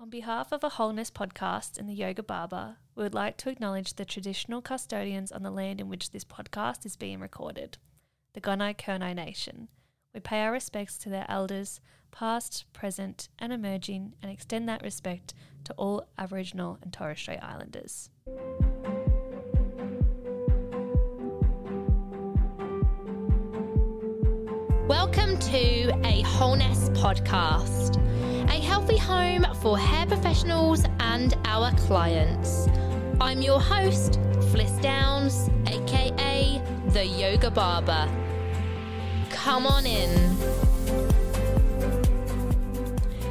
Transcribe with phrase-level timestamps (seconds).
[0.00, 3.92] On behalf of a Wholeness podcast and the Yoga Barber, we would like to acknowledge
[3.92, 7.76] the traditional custodians on the land in which this podcast is being recorded,
[8.32, 9.68] the Gunai Kurnai Nation.
[10.14, 11.82] We pay our respects to their elders,
[12.12, 15.34] past, present, and emerging, and extend that respect
[15.64, 18.08] to all Aboriginal and Torres Strait Islanders.
[24.88, 27.98] Welcome to a Wholeness podcast,
[28.50, 32.66] a healthy home for hair professionals and our clients.
[33.20, 34.18] I'm your host,
[34.50, 38.08] Fliss Downs, aka the Yoga Barber.
[39.30, 40.10] Come on in.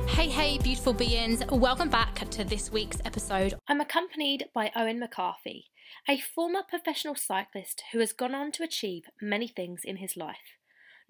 [0.08, 1.44] Hey, hey, beautiful beings.
[1.52, 3.56] Welcome back to this week's episode.
[3.68, 5.66] I'm accompanied by Eoin McCarthy,
[6.08, 10.56] a former professional cyclist who has gone on to achieve many things in his life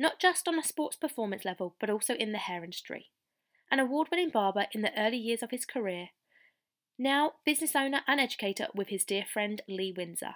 [0.02, 3.08] not just on a sports performance level, but also in the hair industry.
[3.72, 6.10] An award winning barber in the early years of his career,
[6.98, 10.36] now business owner and educator with his dear friend Leigh Winsor.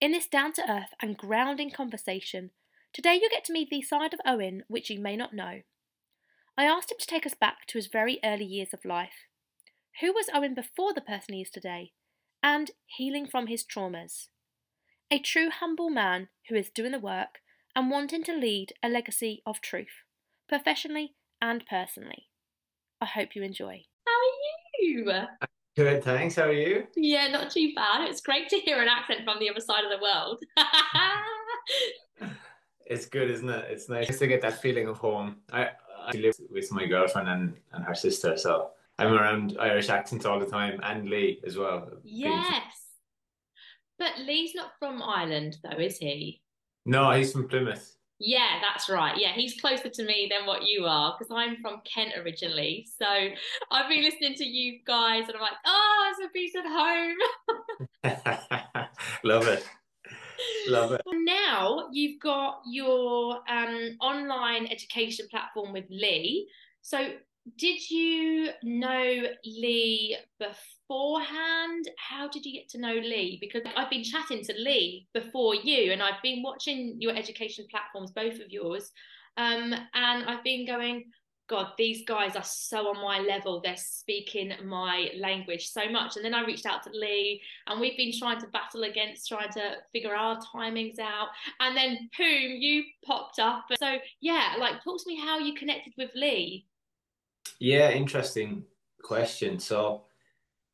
[0.00, 2.50] In this down to earth and grounding conversation,
[2.92, 5.62] today you get to meet the side of Eoin which you may not know.
[6.58, 9.26] I asked him to take us back to his very early years of life.
[10.00, 11.92] Who was Eoin before the person he is today?
[12.42, 14.28] And healing from his traumas.
[15.10, 17.40] A true humble man who is doing the work
[17.74, 20.04] and wanting to lead a legacy of truth,
[20.48, 22.28] professionally and personally.
[23.00, 23.82] I hope you enjoy.
[24.06, 25.26] How are you?
[25.76, 26.36] Good, thanks.
[26.36, 26.86] How are you?
[26.96, 28.08] Yeah, not too bad.
[28.08, 30.42] It's great to hear an accent from the other side of the world.
[32.86, 33.66] it's good, isn't it?
[33.68, 35.36] It's nice to get that feeling of home.
[35.52, 35.68] I,
[36.06, 40.40] I live with my girlfriend and, and her sister, so I'm around Irish accents all
[40.40, 41.90] the time, and Leigh as well.
[42.02, 42.86] Yes.
[43.98, 46.40] But Leigh's not from Ireland, though, is he?
[46.86, 47.96] No, he's from Plymouth.
[48.18, 49.18] Yeah, that's right.
[49.18, 52.86] Yeah, he's closer to me than what you are because I'm from Kent originally.
[52.98, 53.06] So
[53.70, 57.16] I've been listening to you guys and I'm like, oh, it's a piece of home.
[59.24, 59.68] Love it.
[60.68, 61.02] Love it.
[61.06, 66.46] Now you've got your um, online education platform with Leigh.
[66.80, 67.16] So
[67.56, 71.88] did you know Leigh beforehand?
[71.96, 73.38] How did you get to know Leigh?
[73.40, 78.10] Because I've been chatting to Leigh before you, and I've been watching your education platforms,
[78.10, 78.90] both of yours,
[79.36, 81.04] um, and I've been going,
[81.48, 83.60] God, these guys are so on my level.
[83.62, 86.16] They're speaking my language so much.
[86.16, 89.52] And then I reached out to Leigh, and we've been trying to battle against trying
[89.52, 91.28] to figure our timings out.
[91.60, 93.66] And then, boom, you popped up.
[93.78, 96.66] So, yeah, like, talk to me how you connected with Leigh.
[97.58, 98.64] Yeah, interesting
[99.02, 99.58] question.
[99.58, 100.04] So,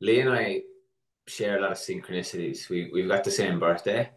[0.01, 0.63] Leigh and I
[1.27, 2.69] share a lot of synchronicities.
[2.69, 4.11] We we've got the same birthday.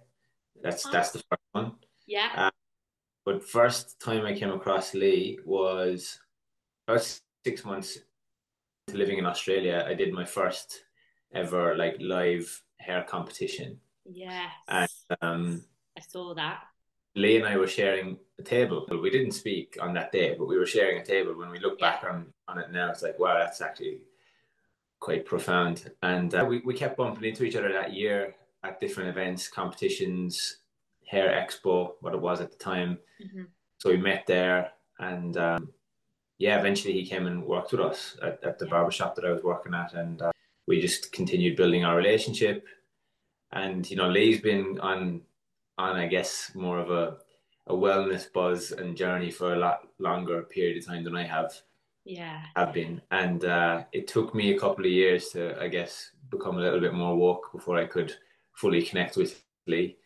[0.62, 0.92] That's oh.
[0.92, 1.74] that's the first one.
[2.08, 2.30] Yeah.
[2.36, 2.52] Uh,
[3.26, 6.20] but first time I came across Leigh was
[6.88, 8.00] about six months
[8.94, 9.86] living in Australia.
[9.88, 10.84] I did my first
[11.34, 13.80] ever like live hair competition.
[14.06, 14.52] Yes.
[14.68, 14.90] And
[15.22, 15.64] um,
[15.98, 16.60] I saw that.
[17.16, 18.86] Leigh and I were sharing a table.
[18.90, 21.34] We didn't speak on that day, but we were sharing a table.
[21.38, 24.02] When we look back on, on it now, it's like, wow, that's actually
[25.00, 25.92] quite profound.
[26.04, 30.58] And uh, we, we kept bumping into each other that year at different events, competitions,
[31.08, 32.98] Hair Expo, what it was at the time.
[33.24, 33.44] Mm-hmm.
[33.78, 34.72] So we met there.
[35.00, 35.70] And um,
[36.38, 39.44] yeah, eventually he came and worked with us at, at the barbershop that I was
[39.44, 39.94] working at.
[39.94, 40.31] And uh,
[40.68, 42.66] we just continued building our relationship.
[43.52, 45.22] And, you know, Leigh's been on
[45.78, 47.18] on, I guess, more of a
[47.68, 51.52] a wellness buzz and journey for a lot longer period of time than I have.
[52.03, 52.44] Yeah.
[52.56, 56.58] Have been, and uh, it took me a couple of years to, I guess, become
[56.58, 58.13] a little bit more woke before I could
[58.53, 59.97] fully connect with Leigh.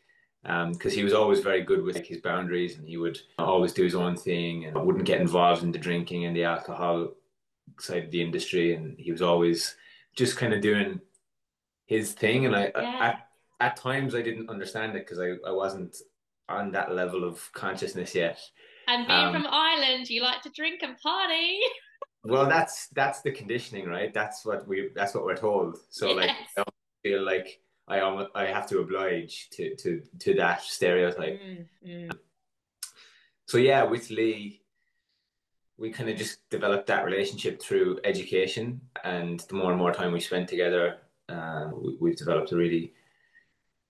[0.42, 3.74] Because um, he was always very good with like, his boundaries, and he would always
[3.74, 7.10] do his own thing, and wouldn't get involved in the drinking and the alcohol
[7.78, 8.74] side of the industry.
[8.74, 9.76] And he was always
[10.16, 11.02] just kind of doing
[11.88, 12.46] his thing.
[12.46, 13.00] And I, yeah.
[13.02, 13.29] at
[13.60, 15.96] at times I didn't understand it because I, I wasn't
[16.48, 18.40] on that level of consciousness yet.
[18.88, 21.60] And being um, from Ireland, you like to drink and party.
[22.24, 24.14] well, that's that's the conditioning, right?
[24.14, 25.78] That's what we that's what we're told.
[25.90, 26.38] So yes.
[26.58, 26.72] like, I
[27.04, 31.40] feel like I almost, I have to oblige to to to that stereotype.
[31.42, 32.12] Mm, mm.
[33.48, 34.62] So yeah, with Leigh,
[35.78, 40.12] we kind of just developed that relationship through education, and the more and more time
[40.12, 40.98] we spent together,
[41.30, 42.94] uh, we, we've developed a really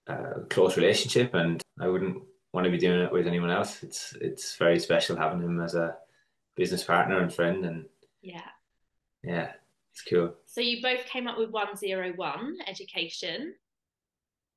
[0.10, 3.84] uh, close relationship, and I wouldn't want to be doing it with anyone else.
[3.84, 5.96] It's it's very special having him as a
[6.56, 7.86] business partner and friend, and
[8.22, 8.50] yeah,
[9.24, 9.52] yeah,
[9.92, 10.34] it's cool.
[10.46, 13.54] So you both came up with one zero one education.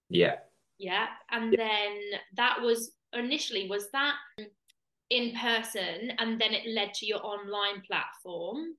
[0.09, 0.37] Yeah.
[0.79, 1.59] Yeah, and yeah.
[1.65, 1.99] then
[2.37, 4.15] that was initially was that
[5.11, 8.77] in person, and then it led to your online platform.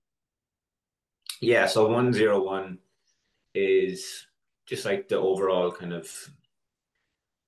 [1.40, 2.78] Yeah, so 101
[3.54, 4.26] is
[4.66, 6.10] just like the overall kind of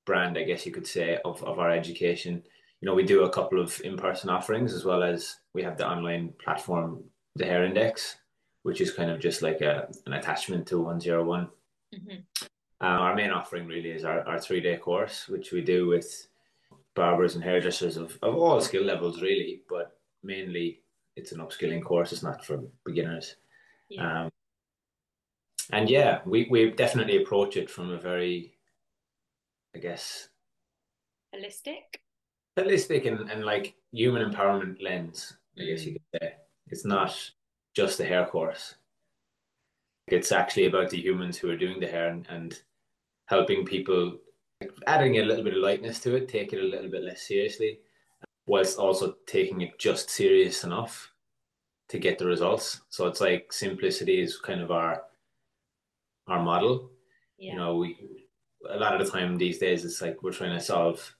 [0.05, 2.43] brand, I guess you could say, of, of our education.
[2.81, 5.87] You know, we do a couple of in-person offerings as well as we have the
[5.87, 7.03] online platform,
[7.35, 8.17] the Hair Index,
[8.63, 11.47] which is kind of just like a, an attachment to 101.
[11.93, 12.45] Mm-hmm.
[12.81, 16.27] Uh, our main offering really is our, our three-day course, which we do with
[16.95, 20.81] barbers and hairdressers of, of all skill levels, really, but mainly
[21.15, 22.11] it's an upskilling course.
[22.11, 23.35] It's not for beginners.
[23.89, 24.23] Yeah.
[24.23, 24.31] Um,
[25.71, 28.54] and yeah, we, we definitely approach it from a very,
[29.75, 30.29] I guess,
[31.35, 31.99] holistic,
[32.57, 35.37] holistic and, and like human empowerment lens.
[35.57, 35.67] I mm.
[35.67, 36.33] guess you could say
[36.67, 37.31] it's not
[37.75, 38.75] just the hair course.
[40.07, 42.59] It's actually about the humans who are doing the hair and, and
[43.25, 44.17] helping people,
[44.87, 47.79] adding a little bit of lightness to it, take it a little bit less seriously,
[48.45, 51.11] whilst also taking it just serious enough
[51.89, 52.81] to get the results.
[52.89, 55.03] So it's like simplicity is kind of our
[56.27, 56.91] our model.
[57.37, 57.51] Yeah.
[57.51, 58.24] You know, we
[58.69, 61.15] a lot of the time these days it's like we're trying to solve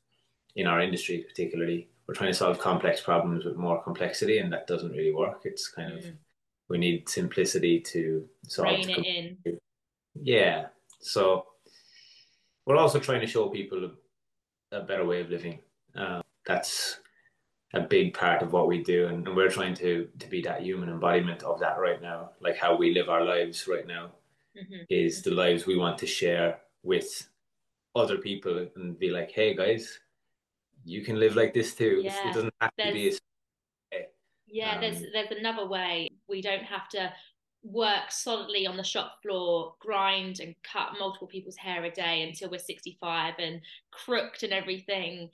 [0.56, 4.68] in our industry particularly we're trying to solve complex problems with more complexity and that
[4.68, 5.42] doesn't really work.
[5.44, 5.98] It's kind mm.
[5.98, 6.06] of
[6.70, 9.06] we need simplicity to solve Rein it
[9.46, 9.60] in.
[10.16, 10.68] Yeah.
[11.02, 11.46] So
[12.66, 13.90] we're also trying to show people
[14.72, 15.60] a, a better way of living.
[15.96, 17.00] Uh, that's
[17.74, 20.62] a big part of what we do and, and, we're trying to to be that
[20.62, 22.32] human embodiment of that right now.
[22.40, 24.12] Like how we live our lives right now
[24.56, 24.84] mm-hmm.
[24.90, 27.28] is the lives we want to share with
[27.96, 30.00] other people and be like hey guys
[30.84, 32.30] you can live like this too yeah.
[32.30, 33.18] it doesn't have there's, to be
[33.94, 33.98] a
[34.48, 37.12] yeah um, there's there's another way we don't have to
[37.66, 42.50] work solidly on the shop floor, grind and cut multiple people's hair a day until
[42.50, 43.60] we're 65 and
[43.92, 45.30] crooked and everything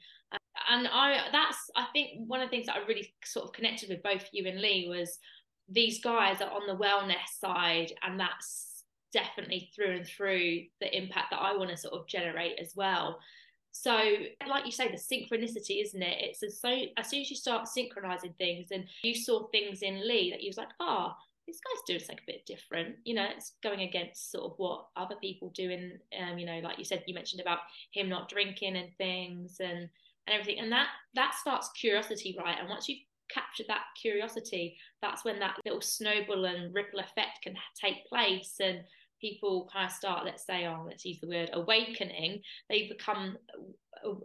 [0.70, 3.90] and I that's I think one of the things that I really sort of connected
[3.90, 5.20] with both you and Leigh was
[5.68, 8.71] these guys are on the wellness side and that's
[9.14, 13.20] definitely through and through the impact that I want to sort of generate as well.
[13.72, 13.98] So,
[14.48, 16.18] like you say, the synchronicity, isn't it?
[16.20, 20.06] It's as so as soon as you start synchronizing things, and you saw things in
[20.08, 21.14] Leigh that you was like, oh,
[21.48, 22.96] this guy's doing something a bit different.
[23.06, 25.70] You know, it's going against sort of what other people do.
[25.70, 27.60] In, um, you know, like you said, you mentioned about
[27.94, 29.90] him not drinking and things, and
[30.28, 33.00] and everything and that that starts curiosity right and once you've
[33.30, 38.82] captured that curiosity that's when that little snowball and ripple effect can take place and
[39.22, 43.38] people kind of start let's say oh let's use the word awakening they become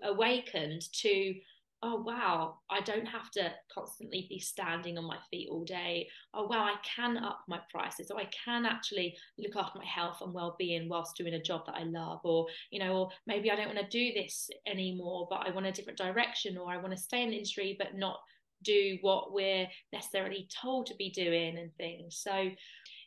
[0.02, 1.34] awakened to
[1.82, 6.08] oh wow i don't have to constantly be standing on my feet all day.
[6.32, 8.10] Oh wow i can up my prices.
[8.10, 11.76] Or i can actually look after my health and well-being whilst doing a job that
[11.76, 12.20] i love.
[12.24, 15.66] Or you know or maybe i don't want to do this anymore but i want
[15.66, 16.56] a different direction.
[16.56, 18.20] Or i want to stay in the industry but not
[18.62, 22.16] do what we're necessarily told to be doing and things.
[22.16, 22.50] So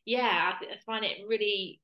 [0.10, 1.82] yeah i find it really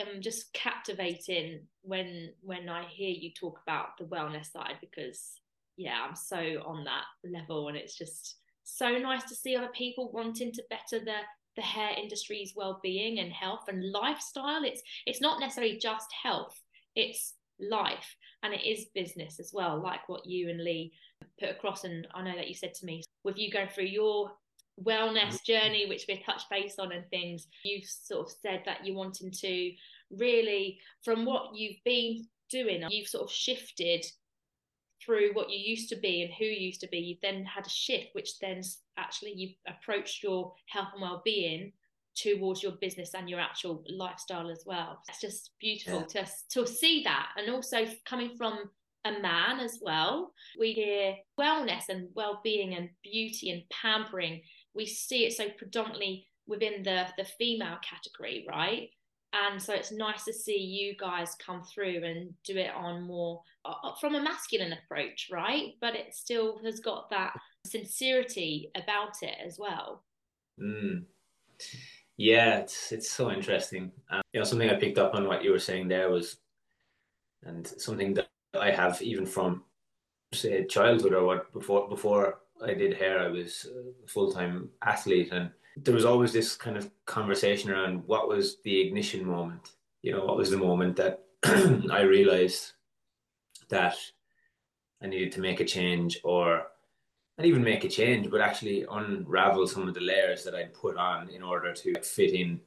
[0.00, 5.40] um, just captivating when when I hear you talk about the wellness side because
[5.76, 10.12] yeah, I'm so on that level, and it's just so nice to see other people
[10.12, 11.18] wanting to better the
[11.56, 14.64] the hair industry's well-being and health and lifestyle.
[14.64, 16.58] It's it's not necessarily just health;
[16.94, 19.82] it's life, and it is business as well.
[19.82, 20.92] Like what you and Leigh
[21.38, 24.32] put across, and I know that you said to me with you going through your
[24.80, 25.52] wellness mm-hmm.
[25.52, 29.30] journey, which we touched base on and things, you've sort of said that you're wanting
[29.30, 29.72] to
[30.10, 34.04] really, from what you've been doing, you've sort of shifted
[35.04, 37.66] through what you used to be and who you used to be, you've then had
[37.66, 38.62] a shift, which then
[38.96, 41.72] actually you've approached your health and well-being
[42.14, 45.00] towards your business and your actual lifestyle as well.
[45.08, 46.24] It's just beautiful yeah.
[46.24, 48.70] to to see that, and also coming from
[49.04, 50.32] a man as well.
[50.60, 54.42] We hear wellness and well-being and beauty and pampering.
[54.74, 58.90] We see it so predominantly within the the female category, right?
[59.32, 63.42] and so it's nice to see you guys come through and do it on more
[63.64, 67.32] uh, uh, from a masculine approach right but it still has got that
[67.66, 70.02] sincerity about it as well
[70.60, 71.02] mm.
[72.16, 75.50] yeah it's it's so interesting um, you know something i picked up on what you
[75.50, 76.36] were saying there was
[77.44, 78.28] and something that
[78.60, 79.62] i have even from
[80.34, 83.66] say childhood or what before before i did hair i was
[84.04, 88.80] a full-time athlete and there was always this kind of conversation around what was the
[88.80, 89.70] ignition moment.
[90.02, 91.24] You know, what was the moment that
[91.90, 92.72] I realized
[93.68, 93.96] that
[95.02, 96.66] I needed to make a change or
[97.38, 100.96] not even make a change, but actually unravel some of the layers that I'd put
[100.96, 102.60] on in order to fit in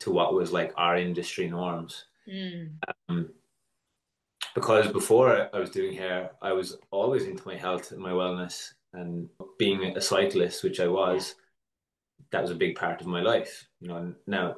[0.00, 2.04] to what was like our industry norms.
[2.28, 2.72] Mm.
[3.08, 3.30] Um,
[4.54, 8.74] because before I was doing hair, I was always into my health and my wellness
[8.94, 11.34] and being a cyclist, which I was
[12.30, 13.68] that was a big part of my life.
[13.80, 14.56] You know, now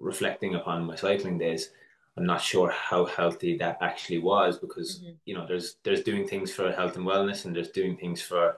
[0.00, 1.70] reflecting upon my cycling days,
[2.16, 5.12] I'm not sure how healthy that actually was because mm-hmm.
[5.24, 8.56] you know there's there's doing things for health and wellness and there's doing things for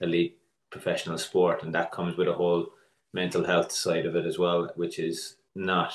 [0.00, 0.38] elite
[0.70, 2.66] professional sport and that comes with a whole
[3.12, 5.94] mental health side of it as well, which is not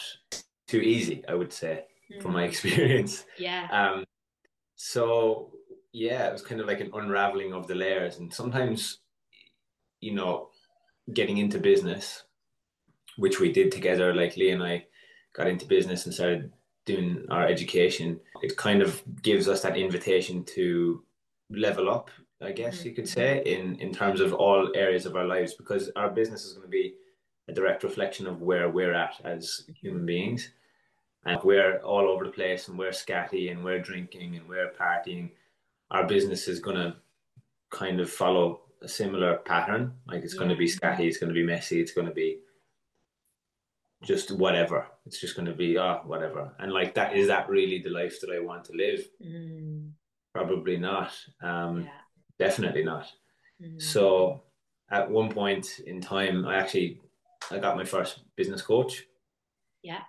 [0.68, 2.22] too easy, I would say, mm-hmm.
[2.22, 3.26] from my experience.
[3.38, 3.68] Yeah.
[3.72, 4.06] Um.
[4.76, 5.52] So
[5.92, 9.00] yeah, it was kind of like an unraveling of the layers, and sometimes,
[10.02, 10.50] you know,
[11.14, 12.24] getting into business,
[13.18, 14.86] which we did together, like Leigh and I
[15.34, 16.52] got into business and started
[16.86, 21.04] doing our education, it kind of gives us that invitation to
[21.50, 22.10] level up,
[22.42, 22.86] I guess mm.
[22.86, 26.46] you could say, in, in terms of all areas of our lives, because our business
[26.46, 26.96] is going to be
[27.48, 30.52] a direct reflection of where we're at as human beings.
[31.26, 35.32] And we're all over the place and we're scatty and we're drinking and we're partying,
[35.92, 36.96] our business is going to
[37.72, 39.94] kind of follow a similar pattern.
[40.08, 40.40] Like it's yeah.
[40.40, 42.40] going to be scatty, it's going to be messy, it's going to be
[44.04, 44.88] just whatever.
[45.06, 46.54] It's just going to be ah oh, whatever.
[46.60, 49.08] And like that is that really the life that I want to live?
[49.24, 49.92] Mm.
[50.34, 51.12] Probably not.
[51.42, 51.90] Um, yeah.
[52.38, 53.12] Definitely not.
[53.62, 53.82] Mm.
[53.82, 54.44] So
[54.92, 57.02] at one point in time, I actually
[57.52, 59.04] I got my first business coach.
[59.84, 60.02] Yeah.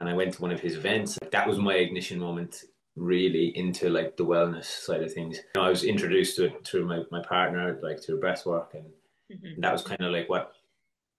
[0.00, 1.18] And I went to one of his events.
[1.30, 2.64] That was my ignition moment
[2.96, 5.36] really into like the wellness side of things.
[5.36, 8.74] You know, I was introduced to it through my, my partner, like through breath work
[8.74, 8.84] and,
[9.32, 9.54] mm-hmm.
[9.54, 10.52] and that was kind of like what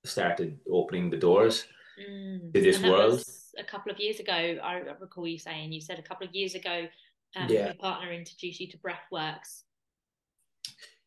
[0.05, 1.65] started opening the doors
[1.99, 2.53] mm.
[2.53, 3.23] to this world.
[3.57, 6.55] a couple of years ago, I recall you saying you said a couple of years
[6.55, 6.87] ago,
[7.35, 7.65] um, yeah.
[7.65, 9.63] your partner introduced you to Breathworks.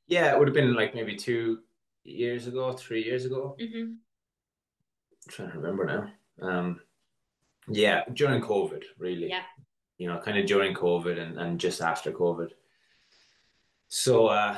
[0.08, 1.60] Yeah, it would have been like maybe two
[2.04, 3.56] years ago, three years ago.
[3.60, 3.92] Mm-hmm.
[3.92, 6.48] I'm trying to remember now.
[6.48, 6.80] Um,
[7.68, 9.28] yeah, during COVID, really.
[9.28, 9.42] Yeah.
[9.98, 12.50] You know, kind of during COVID and, and just after COVID.
[13.88, 14.56] So, uh,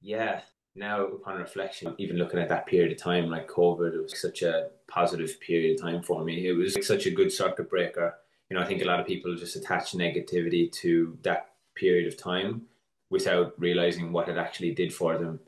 [0.00, 0.40] yeah,
[0.74, 4.42] now upon reflection, even looking at that period of time, like COVID, it was such
[4.42, 6.46] a positive period of time for me.
[6.46, 8.14] It was like such a good circuit breaker.
[8.50, 12.16] You know, I think a lot of people just attach negativity to that period of
[12.16, 12.62] time
[13.10, 15.40] without realizing what it actually did for them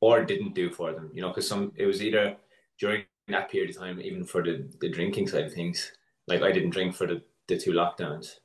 [0.00, 1.10] or didn't do for them.
[1.12, 2.36] You know, because some it was either
[2.78, 5.92] during that period of time, even for the, the drinking side of things,
[6.26, 8.36] like I didn't drink for the, the two lockdowns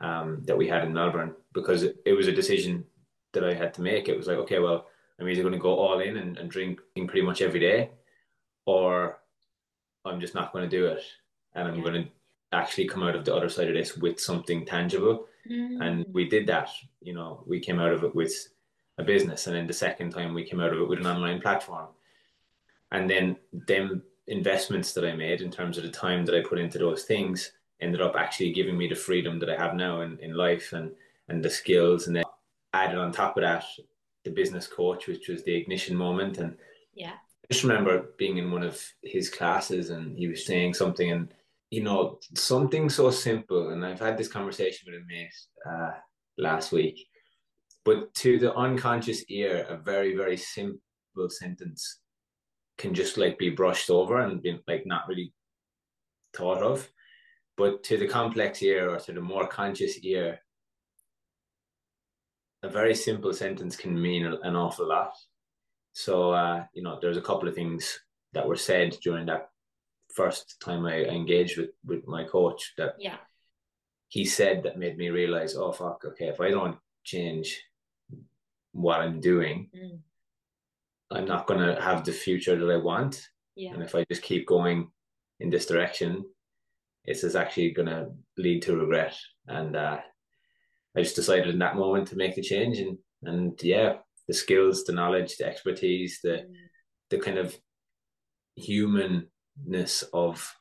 [0.00, 2.84] um, that we had in Melbourne because it, it was a decision
[3.32, 4.08] that I had to make.
[4.08, 4.86] It was like, okay, well,
[5.18, 7.90] I'm either going to go all in and, and drink pretty much every day,
[8.64, 9.18] or
[10.04, 11.02] I'm just not going to do it.
[11.54, 11.84] And I'm yeah.
[11.84, 12.10] going to
[12.52, 15.26] actually come out of the other side of this with something tangible.
[15.50, 15.86] Mm.
[15.86, 16.70] And we did that.
[17.00, 18.32] You know, we came out of it with
[18.98, 19.46] a business.
[19.46, 21.88] And then the second time we came out of it with an online platform.
[22.92, 26.58] And then them investments that I made in terms of the time that I put
[26.58, 30.18] into those things ended up actually giving me the freedom that I have now in,
[30.20, 30.92] in life and,
[31.28, 32.06] and the skills.
[32.06, 32.24] And then
[32.72, 33.64] added on top of that,
[34.24, 36.38] the business coach, which was the ignition moment.
[36.38, 36.56] And
[36.94, 41.10] yeah, I just remember being in one of his classes and he was saying something
[41.10, 41.34] and
[41.70, 43.70] you know something so simple.
[43.70, 45.34] And I've had this conversation with a mate
[45.68, 45.92] uh,
[46.36, 47.06] last week,
[47.84, 50.80] but to the unconscious ear, a very very simple
[51.28, 52.00] sentence
[52.78, 55.32] can just like be brushed over and be like not really
[56.34, 56.88] thought of.
[57.60, 60.40] But to the complex ear or to the more conscious ear,
[62.62, 65.12] a very simple sentence can mean an awful lot.
[65.92, 68.00] So, uh, you know, there's a couple of things
[68.32, 69.50] that were said during that
[70.14, 73.18] first time I engaged with, with my coach that yeah.
[74.08, 77.62] he said that made me realize, oh, fuck, okay, if I don't change
[78.72, 79.98] what I'm doing, mm.
[81.10, 83.28] I'm not going to have the future that I want.
[83.54, 83.74] Yeah.
[83.74, 84.90] And if I just keep going
[85.40, 86.24] in this direction,
[87.04, 89.16] it's is actually going to lead to regret.
[89.46, 89.98] And uh,
[90.96, 93.96] I just decided in that moment to make the change and and yeah,
[94.28, 96.46] the skills, the knowledge, the expertise, the
[97.10, 97.56] the kind of
[98.56, 100.54] humanness of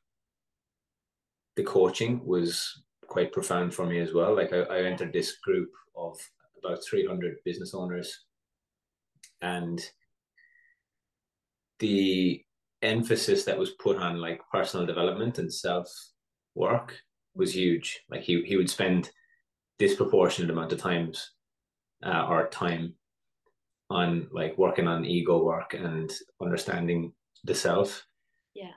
[1.55, 4.35] the coaching was quite profound for me as well.
[4.35, 6.17] Like I, I entered this group of
[6.63, 8.25] about 300 business owners
[9.41, 9.79] and
[11.79, 12.43] the
[12.81, 15.89] emphasis that was put on like personal development and self
[16.55, 16.97] work
[17.35, 18.01] was huge.
[18.09, 19.11] Like he, he would spend
[19.77, 21.31] disproportionate amount of times
[22.05, 22.95] uh, or time
[23.89, 27.13] on like working on ego work and understanding
[27.43, 28.05] the self.
[28.53, 28.73] Yeah.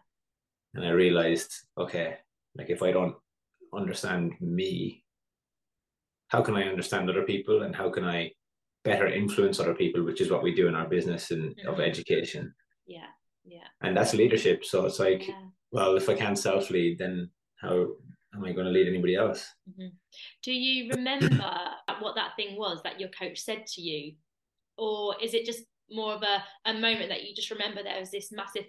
[0.75, 2.17] And I realized, okay,
[2.57, 3.17] like if I don't
[3.75, 5.05] understand me,
[6.29, 8.33] how can I understand other people and how can I
[8.85, 11.69] better influence other people, which is what we do in our business and mm-hmm.
[11.69, 12.55] of education.
[12.87, 13.07] Yeah.
[13.45, 13.67] Yeah.
[13.81, 14.65] And that's leadership.
[14.65, 15.41] So it's like, yeah.
[15.71, 17.31] well, if I can't self lead, then
[17.63, 17.87] how
[18.35, 19.49] am I going to lead anybody else?
[19.71, 19.89] Mm-hmm.
[20.43, 21.29] Do you remember
[22.01, 24.15] what that thing was that your coach said to you?
[24.77, 28.11] Or is it just more of a, a moment that you just remember there was
[28.11, 28.65] this massive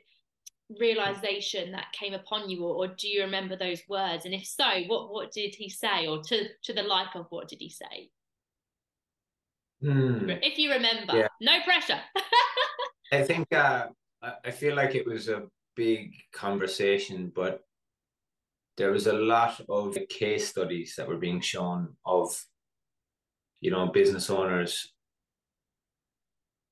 [0.79, 4.65] realization that came upon you or, or, do you remember those words and if so
[4.87, 8.09] what what did he say or to to the like of what did he say
[9.81, 10.29] Hmm.
[10.29, 11.27] if you remember Yeah.
[11.41, 11.99] no pressure
[13.11, 13.87] I think uh,
[14.43, 15.43] I feel like it was a
[15.75, 17.61] big conversation, but
[18.77, 22.35] there was a lot of case studies that were being shown of,
[23.61, 24.93] you know, business owners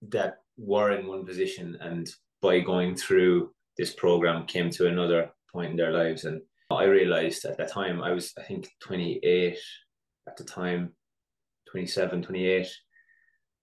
[0.09, 2.09] that were in one position and
[2.41, 6.25] by going through this program came to another point in their lives.
[6.25, 6.41] And
[6.71, 9.57] I realized at that time, I was, I think, 28
[10.27, 10.93] at the time,
[11.69, 12.67] 27, 28.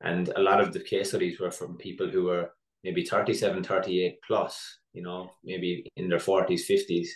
[0.02, 2.50] And a lot of the case studies were from people who were
[2.85, 7.09] maybe 37, 38 plus, you know, maybe in their 40s, 50s.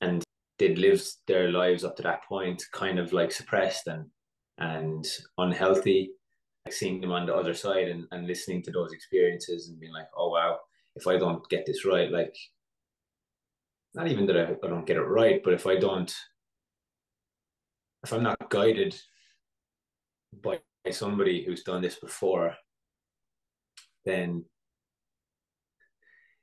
[0.00, 0.22] And
[0.58, 4.06] they'd lived their lives up to that point kind of like suppressed and
[4.58, 5.04] and
[5.38, 6.10] unhealthy.
[6.64, 9.92] Like seeing them on the other side and, and listening to those experiences and being
[9.92, 10.58] like, oh wow,
[10.96, 12.34] if I don't get this right, like
[13.94, 16.12] not even that I, I don't get it right, but if I don't
[18.04, 18.94] if I'm not guided
[20.42, 20.60] by
[20.90, 22.54] somebody who's done this before,
[24.04, 24.44] then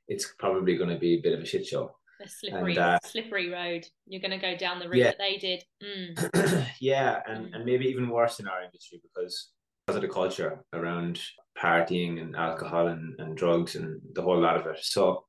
[0.08, 1.94] it's probably going to be a bit of a shit show.
[2.24, 5.04] A slippery uh, slippery road you're going to go down the route Yeah.
[5.12, 6.66] that they did mm.
[6.80, 7.54] yeah, and, Mm.
[7.54, 9.50] and maybe even worse in our industry because
[9.86, 11.20] because of the culture around
[11.58, 14.78] partying and alcohol and, and drugs and the whole lot of it.
[14.82, 15.24] So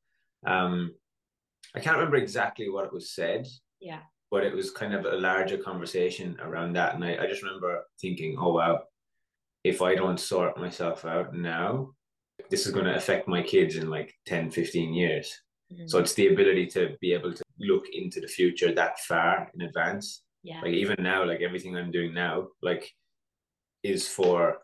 [0.46, 0.94] um
[1.76, 3.48] I can't remember exactly what it was said,
[3.80, 6.96] yeah but it was kind of a larger conversation around that.
[6.96, 8.82] And I, I just remember thinking, oh wow,
[9.64, 11.92] if I don't sort myself out now,
[12.50, 15.32] this is going to affect my kids in like 10, 15 years.
[15.86, 19.62] So it's the ability to be able to look into the future that far in
[19.62, 20.24] advance.
[20.44, 22.92] yeah Like even now, like everything I'm doing now, like
[23.84, 24.60] is for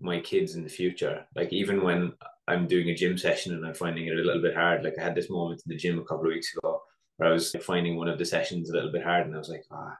[0.00, 1.26] my kids in the future.
[1.34, 2.12] Like even when
[2.46, 5.02] I'm doing a gym session and I'm finding it a little bit hard, like I
[5.02, 6.80] had this moment in the gym a couple of weeks ago
[7.16, 9.48] where I was finding one of the sessions a little bit hard and I was
[9.48, 9.96] like, ah,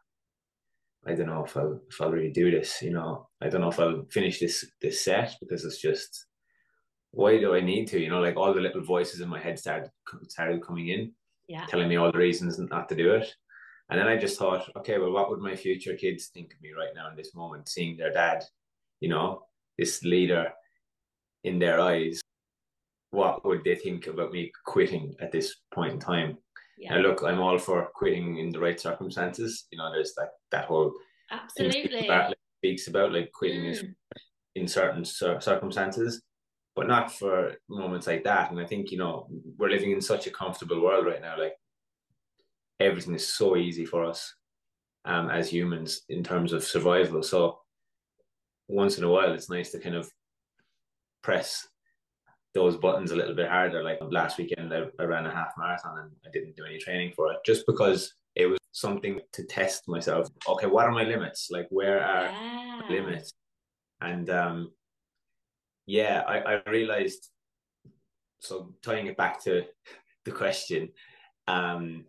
[1.06, 3.28] I don't know if I'll if I'll really do this, you know.
[3.40, 6.26] I don't know if I'll finish this this set because it's just
[7.12, 8.00] why do I need to?
[8.00, 9.90] You know, like all the little voices in my head started
[10.28, 11.12] started coming in
[11.48, 13.34] yeah telling me all the reasons not to do it.
[13.90, 16.72] And then I just thought, okay, well, what would my future kids think of me
[16.76, 18.44] right now in this moment, seeing their dad,
[19.00, 19.44] you know,
[19.78, 20.52] this leader
[21.44, 22.20] in their eyes?
[23.10, 26.36] What would they think about me quitting at this point in time?
[26.76, 29.66] yeah Now, look, I'm all for quitting in the right circumstances.
[29.70, 30.90] You know, there's that that whole
[31.56, 33.94] thing absolutely that speaks about like quitting is Mm.
[34.56, 36.20] in certain cir- circumstances,
[36.78, 38.52] but not for moments like that.
[38.52, 39.26] And I think you know
[39.58, 41.36] we're living in such a comfortable world right now.
[41.36, 41.54] Like
[42.78, 44.32] everything is so easy for us
[45.04, 47.24] um, as humans in terms of survival.
[47.24, 47.58] So
[48.68, 50.08] once in a while, it's nice to kind of
[51.20, 51.66] press
[52.54, 53.82] those buttons a little bit harder.
[53.82, 57.12] Like last weekend, I, I ran a half marathon and I didn't do any training
[57.16, 60.28] for it just because it was something to test myself.
[60.48, 61.48] Okay, what are my limits?
[61.50, 62.82] Like, where are yeah.
[62.88, 63.32] limits.
[64.00, 64.70] And um,
[65.88, 67.30] yeah, I, I realized.
[68.40, 69.64] So tying it back to
[70.24, 70.90] the question,
[71.46, 72.06] um,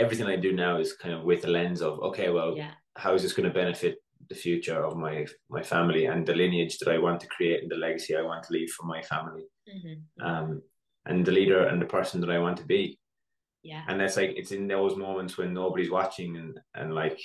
[0.00, 3.14] everything I do now is kind of with the lens of okay, well, yeah how
[3.14, 3.96] is this going to benefit
[4.28, 7.70] the future of my my family and the lineage that I want to create and
[7.70, 10.02] the legacy I want to leave for my family, Mhm.
[10.20, 10.62] um,
[11.06, 12.98] and the leader and the person that I want to be.
[13.62, 17.20] yeah And that's like it's in those moments when nobody's watching and and like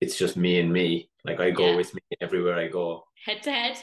[0.00, 1.10] it's just me and me.
[1.24, 1.76] Like I go Yeah.
[1.76, 3.04] with me everywhere I go.
[3.24, 3.76] head to head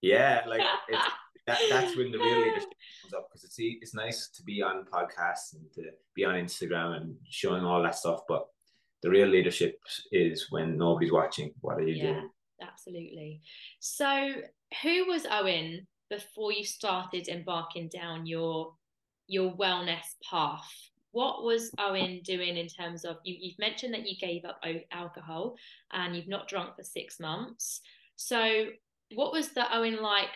[0.00, 1.02] Yeah, like it's,
[1.46, 2.68] that, that's when the real uh, leadership
[3.02, 6.96] comes up because it's it's nice to be on podcasts and to be on Instagram
[6.96, 8.46] and showing all that stuff, but
[9.02, 9.78] the real leadership
[10.12, 11.52] is when nobody's watching.
[11.60, 12.30] What are you yeah doing?
[12.62, 13.40] absolutely
[13.80, 14.32] so
[14.82, 18.74] who was Eoin before you started embarking down your
[19.26, 20.68] your wellness path
[21.12, 24.60] what was Eoin doing in terms of you, you've mentioned that you gave up
[24.92, 25.56] alcohol
[25.92, 27.80] and you've not drunk for six months
[28.16, 28.66] so
[29.14, 30.28] what was the Eoin like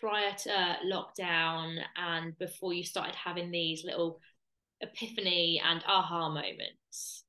[0.00, 4.20] prior to lockdown and before you started having these little
[4.82, 7.24] epiphany and aha moments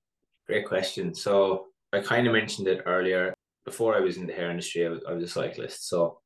[0.52, 1.16] Great question.
[1.16, 3.34] So I kind of mentioned it earlier.
[3.64, 5.88] Before I was in the hair industry, I was, I was a cyclist.
[5.88, 6.20] So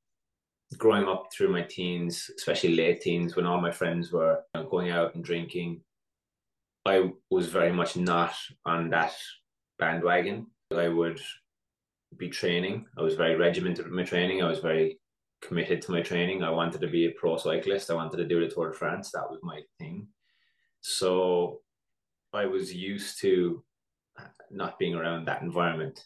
[0.78, 4.40] growing up through my teens, especially late teens, when all my friends were
[4.72, 5.82] going out and drinking,
[6.86, 8.34] I was very much not
[8.66, 9.14] on that
[9.78, 10.48] bandwagon.
[10.76, 11.22] I would
[12.18, 12.86] be training.
[12.98, 14.42] I was very regimented with my training.
[14.42, 15.00] I was very
[15.42, 16.44] committed to my training.
[16.44, 17.90] I wanted to be a pro cyclist.
[17.90, 19.12] I wanted to do the Tour de France.
[19.12, 20.08] That was my thing.
[20.82, 21.62] So
[22.34, 23.64] I was used to
[24.52, 26.00] not being around that environment.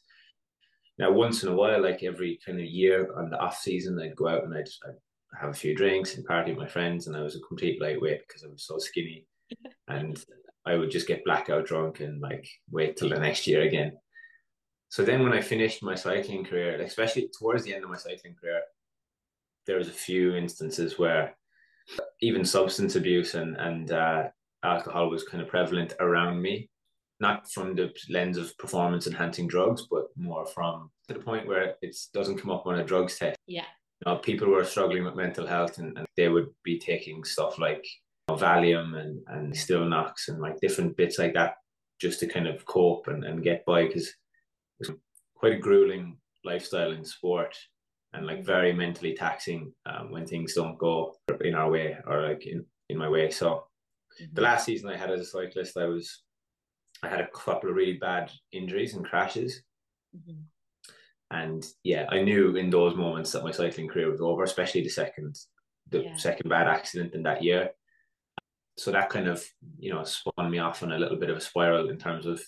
[0.98, 4.16] Now, once in a while, like every kind of year on the off season, I'd
[4.16, 7.16] go out and I'd, I'd have a few drinks and party with my friends, and
[7.16, 9.26] I was a complete lightweight because I was so skinny,
[9.88, 10.22] and
[10.66, 13.94] I would just get blackout drunk and like wait till the next year again.
[14.90, 18.36] So then, when I finished my cycling career, especially towards the end of my cycling
[18.36, 18.62] career,
[19.68, 21.36] there was a few instances where
[22.22, 24.24] even substance abuse and and uh,
[24.64, 26.70] alcohol was kind of prevalent around me,
[27.20, 31.76] not from the lens of performance enhancing drugs, but more from to the point where
[31.82, 33.38] it doesn't come up on a drugs test.
[33.48, 33.66] Yeah.
[34.06, 37.60] You know, people were struggling with mental health and, and they would be taking stuff
[37.60, 37.86] like
[38.30, 41.56] you know, Valium and, and Stilnox and like different bits like that
[42.00, 44.10] just to kind of cope and, and get by because
[44.80, 44.98] it was
[45.36, 47.56] quite a grueling lifestyle in sport
[48.14, 52.46] and like very mentally taxing um, when things don't go in our way or like
[52.48, 53.30] in, in my way.
[53.30, 53.66] So
[54.22, 54.34] mm-hmm.
[54.34, 56.24] the last season I had as a cyclist, I was
[57.04, 59.62] I had a couple of really bad injuries and crashes.
[60.16, 60.42] Mm-hmm.
[61.32, 64.90] And yeah, I knew in those moments that my cycling career was over, especially the
[64.90, 65.38] second
[65.90, 66.18] the yeah.
[66.18, 67.72] second bad accident in that year.
[68.78, 69.44] So that kind of,
[69.78, 72.42] you know, spun me off on a little bit of a spiral in terms of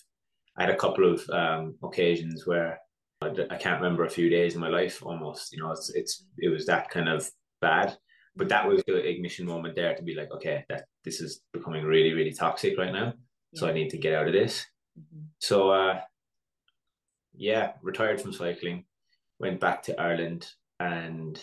[0.56, 2.78] I had a couple of um, occasions where
[3.22, 5.52] I can't remember a few days in my life almost.
[5.52, 7.28] You know, it's it's it was that kind of
[7.60, 7.96] bad.
[8.34, 11.84] But that was the ignition moment there to be like, okay, that this is becoming
[11.84, 13.12] really, really toxic right now.
[13.52, 13.60] Yeah.
[13.60, 14.64] So I need to get out of this.
[14.98, 15.24] Mm-hmm.
[15.38, 16.00] So uh
[17.34, 18.84] yeah, retired from cycling,
[19.38, 21.40] went back to Ireland and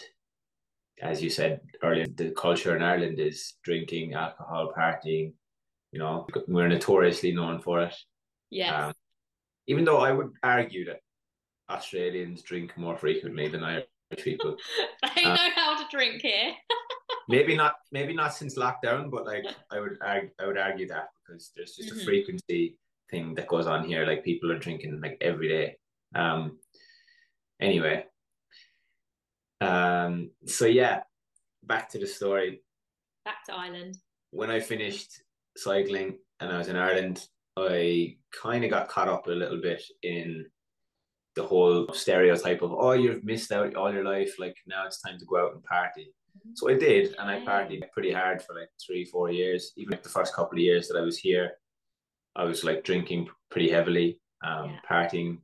[1.02, 5.34] as you said earlier, the culture in Ireland is drinking, alcohol, partying.
[5.92, 7.96] You know, we're notoriously known for it.
[8.50, 8.88] Yeah.
[8.88, 8.94] Um,
[9.70, 11.02] even though I would argue that
[11.70, 13.86] Australians drink more frequently than Irish
[14.18, 14.58] people.
[15.16, 16.54] they um, know how to drink here.
[17.30, 21.10] maybe not, maybe not since lockdown, but like I would, argue, I would argue that
[21.22, 22.00] because there's just mm-hmm.
[22.00, 22.78] a frequency
[23.12, 24.08] thing that goes on here.
[24.08, 25.78] Like people are drinking like every day.
[26.16, 26.58] Um.
[27.62, 28.06] Anyway.
[29.62, 30.32] Um.
[30.48, 31.02] So yeah,
[31.64, 32.64] back to the story.
[33.24, 33.98] Back to Ireland.
[34.32, 35.22] When I finished
[35.56, 37.28] cycling and I was in Ireland,
[37.68, 40.46] I kind of got caught up a little bit in
[41.36, 45.18] the whole stereotype of oh you've missed out all your life like now it's time
[45.18, 46.14] to go out and party.
[46.56, 49.72] So i did and i partied pretty hard for like three four years.
[49.78, 51.52] Even like the first couple of years that i was here
[52.36, 54.80] i was like drinking pretty heavily um yeah.
[54.90, 55.40] partying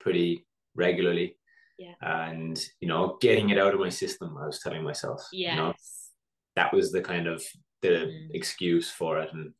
[0.00, 1.36] pretty regularly.
[1.78, 1.94] Yeah.
[2.00, 5.54] And you know getting it out of my system i was telling myself yes.
[5.54, 5.74] you know?
[6.56, 7.42] That was the kind of
[7.82, 8.28] the mm.
[8.32, 9.52] excuse for it and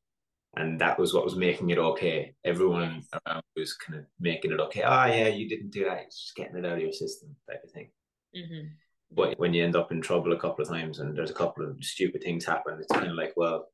[0.57, 2.35] and that was what was making it okay.
[2.45, 4.83] Everyone around was kind of making it okay.
[4.83, 6.05] Oh yeah, you didn't do that.
[6.07, 7.91] It's just getting it out of your system, type of thing.
[8.37, 8.67] Mm-hmm.
[9.13, 11.65] But when you end up in trouble a couple of times and there's a couple
[11.65, 13.67] of stupid things happen, it's kind of like, well,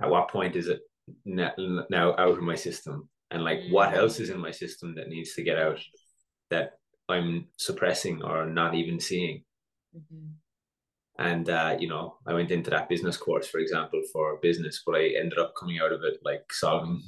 [0.00, 0.80] at what point is it
[1.24, 3.08] now out of my system?
[3.30, 3.72] And like, mm-hmm.
[3.72, 5.80] what else is in my system that needs to get out
[6.50, 6.72] that
[7.08, 9.44] I'm suppressing or not even seeing?
[9.96, 10.32] Mm-hmm
[11.18, 14.94] and uh, you know i went into that business course for example for business but
[14.94, 17.02] i ended up coming out of it like solving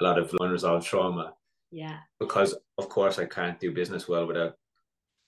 [0.00, 1.34] a lot of unresolved trauma.
[1.72, 1.98] Yeah.
[2.20, 4.54] Because of course i can't do business well without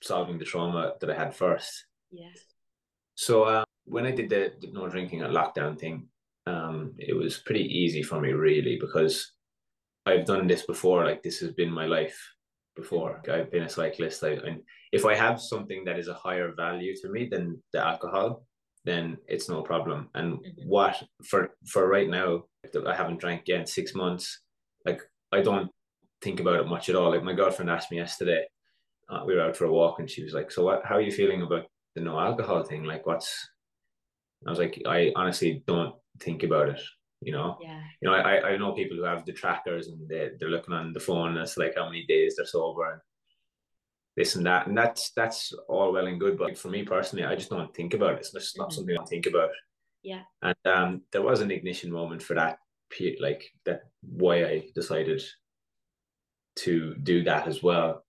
[0.01, 1.85] solving the trauma that i had first.
[2.09, 2.51] Yes
[3.21, 6.07] so uh, when i did the, the no drinking at lockdown thing
[6.47, 9.33] um, it was pretty easy for me really because
[10.05, 12.19] i've done this before like this has been my life
[12.75, 13.21] before.
[13.31, 14.23] I've been a cyclist.
[14.23, 17.85] I, and if I have something that is a higher value to me than the
[17.85, 18.45] alcohol,
[18.85, 20.09] then it's no problem.
[20.15, 20.67] And mm-hmm.
[20.67, 22.43] what for for right now,
[22.87, 24.41] I haven't drank yet in six months.
[24.85, 25.69] Like I don't
[26.21, 27.11] think about it much at all.
[27.11, 28.45] Like my girlfriend asked me yesterday,
[29.09, 30.81] uh, we were out for a walk, and she was like, "So what?
[30.85, 32.83] How are you feeling about the no alcohol thing?
[32.83, 33.49] Like, what's?"
[34.45, 36.81] I was like, I honestly don't think about it
[37.21, 37.57] you know?
[37.61, 37.81] Yeah.
[38.01, 40.93] You know i i know people who have the trackers and they, they're looking on
[40.93, 43.01] the phone and it's like how many days they're sober and
[44.17, 47.35] this and that and that's that's all well and good but for me personally i
[47.35, 48.19] just don't think about it.
[48.19, 48.75] It's just not mm-hmm.
[48.75, 49.49] something i think about.
[50.03, 50.23] Yeah.
[50.41, 52.57] And um there was an ignition moment for that
[53.21, 55.21] like that why i decided
[56.57, 58.03] to do that as well.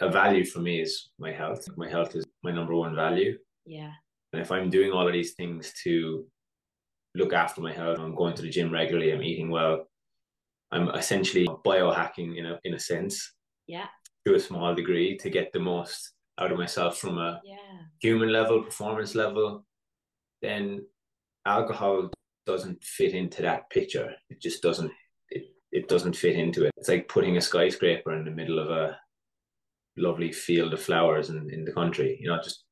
[0.00, 1.68] A value for me is my health.
[1.76, 3.36] My health is my number one value.
[3.66, 3.92] Yeah.
[4.32, 6.26] And if i'm doing all of these things to
[7.14, 7.98] look after my health.
[7.98, 9.12] I'm going to the gym regularly.
[9.12, 9.86] I'm eating well.
[10.72, 13.32] I'm essentially biohacking in a in a sense.
[13.66, 13.86] Yeah.
[14.26, 17.56] To a small degree to get the most out of myself from a yeah.
[18.00, 19.64] human level, performance level,
[20.42, 20.84] then
[21.46, 22.10] alcohol
[22.46, 24.14] doesn't fit into that picture.
[24.30, 24.90] It just doesn't
[25.30, 26.72] it, it doesn't fit into it.
[26.76, 28.98] It's like putting a skyscraper in the middle of a
[29.96, 32.18] lovely field of flowers in, in the country.
[32.20, 32.64] You know, just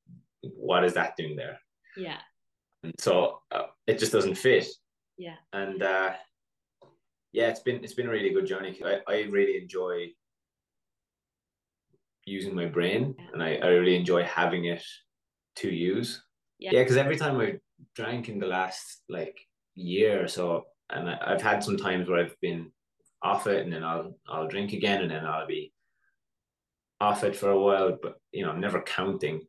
[0.42, 1.60] what is that doing there?
[1.96, 2.18] Yeah
[2.82, 4.66] and so uh, it just doesn't fit.
[5.18, 5.36] Yeah.
[5.52, 6.12] And uh,
[7.32, 8.80] yeah, it's been it's been a really good journey.
[8.84, 10.08] I, I really enjoy
[12.24, 13.24] using my brain, yeah.
[13.32, 14.84] and I, I really enjoy having it
[15.56, 16.22] to use.
[16.58, 17.58] Yeah, because every time I
[17.96, 19.40] drank in the last like
[19.74, 22.70] year or so, and I, I've had some times where I've been
[23.22, 25.72] off it, and then I'll I'll drink again, and then I'll be
[27.00, 29.40] off it for a while, but you know, I'm never counting.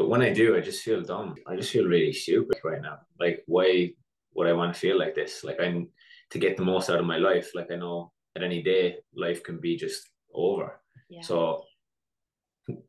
[0.00, 1.34] But when I do, I just feel dumb.
[1.46, 3.00] I just feel really stupid right now.
[3.18, 3.92] Like, why
[4.32, 5.44] would I want to feel like this?
[5.44, 5.90] Like, I'm
[6.30, 7.50] to get the most out of my life.
[7.54, 10.80] Like, I know at any day, life can be just over.
[11.10, 11.20] Yeah.
[11.20, 11.64] So,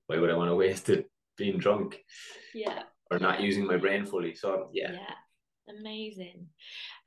[0.06, 2.00] why would I want to waste it being drunk?
[2.54, 2.84] Yeah.
[3.12, 4.34] Or not using my brain fully.
[4.34, 4.94] So, yeah.
[4.94, 5.76] Yeah.
[5.82, 6.48] Amazing.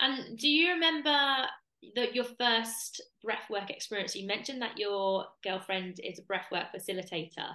[0.00, 1.46] And do you remember
[1.94, 4.14] the, your first breathwork experience?
[4.14, 7.54] You mentioned that your girlfriend is a breathwork facilitator.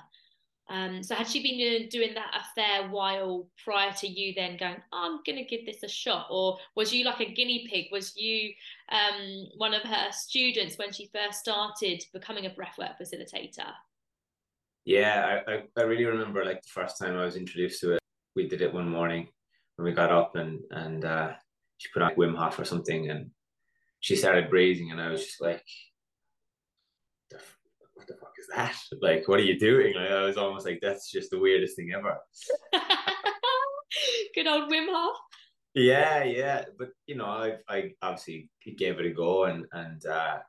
[0.70, 4.76] Um, so had she been doing that a fair while prior to you then going,
[4.94, 6.28] oh, I'm going to give this a shot?
[6.30, 7.88] Or was you like a guinea pig?
[7.92, 8.54] Was you
[8.92, 13.72] um, one of her students when she first started becoming a breathwork facilitator?
[14.86, 18.00] Yeah, I, I, I really remember like the first time I was introduced to it.
[18.36, 19.28] We did it one morning
[19.76, 21.34] when we got up and, and uh,
[21.78, 23.32] she put on Wim Hof or something and
[24.02, 25.66] she started breathing and I was just like,
[28.10, 28.76] the fuck is that?
[29.02, 29.96] Like, what are you doing?
[29.96, 32.18] Like, I was almost like, that's just the weirdest thing ever.
[34.36, 35.18] Good old Wim Hof.
[35.76, 40.40] Yeah, yeah, but you know, I I obviously gave it a go and and uh,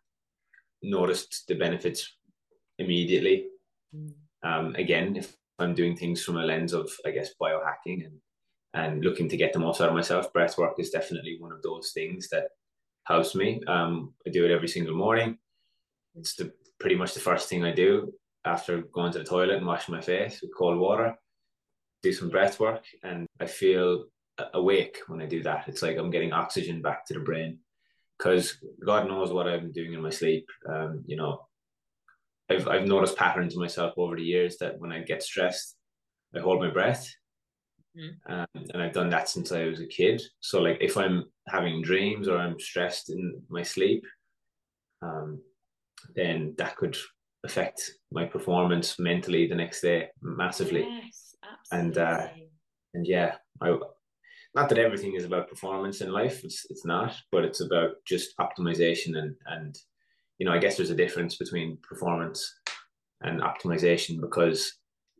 [0.83, 2.16] noticed the benefits
[2.79, 3.46] immediately.
[3.94, 4.12] Mm.
[4.42, 8.18] Um, again, if I'm doing things from a lens of, I guess, biohacking and
[8.73, 11.62] and looking to get the most out of myself, breath work is definitely one of
[11.62, 12.49] those things that
[13.05, 13.61] helps me.
[13.66, 15.38] Um, I do it every single morning.
[16.14, 18.12] It's the pretty much the first thing I do
[18.45, 21.14] after going to the toilet and washing my face with cold water.
[22.03, 24.07] Do some breath work, and I feel
[24.55, 25.69] awake when I do that.
[25.69, 27.59] It's like I'm getting oxygen back to the brain
[28.19, 30.47] because God knows what I'm doing in my sleep.
[30.66, 31.47] Um, you know,
[32.51, 35.77] I've I've noticed patterns in myself over the years that when I get stressed,
[36.35, 37.07] I hold my breath,
[37.95, 38.12] mm.
[38.29, 40.23] um, and I've done that since I was a kid.
[40.40, 44.05] So like if I'm having dreams or I'm stressed in my sleep,
[45.03, 45.40] um,
[46.15, 46.97] then that could
[47.45, 47.81] affect
[48.13, 50.87] my performance mentally the next day massively.
[50.89, 51.37] Yes,
[51.73, 52.29] and uh,
[52.95, 53.77] and yeah, I
[54.55, 56.45] not that everything is about performance in life.
[56.45, 59.79] It's it's not, but it's about just optimization and and
[60.39, 62.53] you know I guess there's a difference between performance
[63.21, 64.73] and optimization because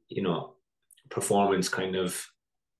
[0.09, 0.55] you know
[1.11, 2.21] performance kind of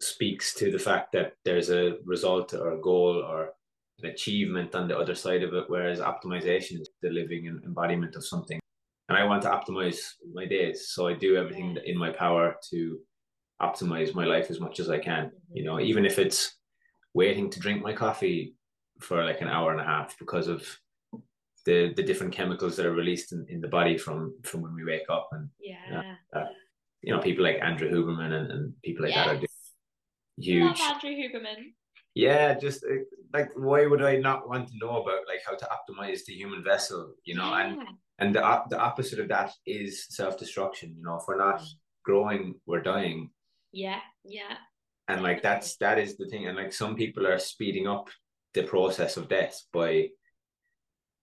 [0.01, 3.51] speaks to the fact that there's a result or a goal or
[4.03, 8.27] an achievement on the other side of it, whereas optimization is the living embodiment of
[8.27, 8.61] something.
[9.09, 9.99] And I want to optimize
[10.33, 12.99] my days, so I do everything in my power to
[13.61, 15.27] optimize my life as much as I can.
[15.27, 15.57] Mm-hmm.
[15.57, 16.57] You know, even if it's
[17.15, 18.55] waiting to drink my coffee
[19.01, 20.65] for like an hour and a half because of
[21.67, 24.85] the the different chemicals that are released in, in the body from from when we
[24.85, 26.47] wake up and yeah uh, uh,
[27.03, 29.27] you know people like Andrew Huberman and, and people like yes.
[29.27, 29.47] that are
[30.39, 30.79] huge.
[30.79, 31.73] Love Andrew Huberman.
[32.15, 35.69] Yeah, just uh, like why would I not want to know about like how to
[35.69, 37.51] optimize the human vessel, you know?
[37.51, 37.67] Yeah.
[37.67, 37.83] And
[38.19, 40.95] and the the opposite of that is self destruction.
[40.97, 41.63] You know, if we're not
[42.05, 43.31] growing, we're dying.
[43.73, 44.57] Yeah, yeah.
[45.09, 46.47] And like that's that is the thing.
[46.47, 48.09] And like some people are speeding up
[48.55, 50.09] the process of death by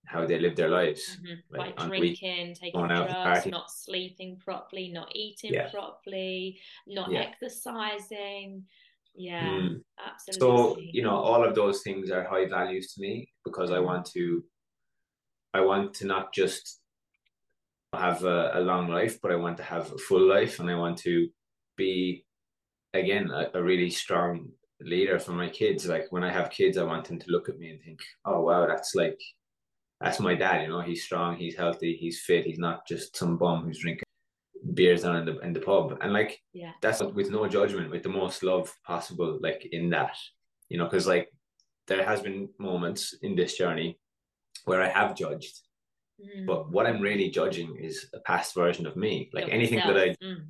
[0.08, 1.18] how they live their lives.
[1.18, 1.58] Mm-hmm.
[1.58, 5.70] Like, drinking, taking drugs, not sleeping properly, not eating yeah.
[5.70, 7.20] properly, not yeah.
[7.20, 8.64] exercising.
[9.18, 9.82] Yeah, mm.
[10.06, 10.40] absolutely.
[10.40, 14.06] So, you know, all of those things are high values to me because I want
[14.14, 14.44] to
[15.54, 16.82] I want to not just
[17.94, 20.76] have a, a long life, but I want to have a full life and I
[20.76, 21.28] want to
[21.76, 22.26] be
[22.94, 24.50] again a, a really strong
[24.82, 25.88] leader for my kids.
[25.88, 28.42] Like when I have kids, I want them to look at me and think, Oh
[28.42, 29.20] wow, that's like
[30.00, 33.38] that's my dad, you know, he's strong, he's healthy, he's fit, he's not just some
[33.38, 34.04] bum who's drinking
[34.74, 38.04] beers down in the in the pub, and like yeah, that's with no judgment, with
[38.04, 40.16] the most love possible, like in that,
[40.70, 41.30] you know, because like
[41.88, 44.00] there has been moments in this journey
[44.66, 45.62] where I have judged,
[46.22, 46.46] mm.
[46.46, 49.30] but what I'm really judging is a past version of me.
[49.34, 50.46] Like anything that I, mm.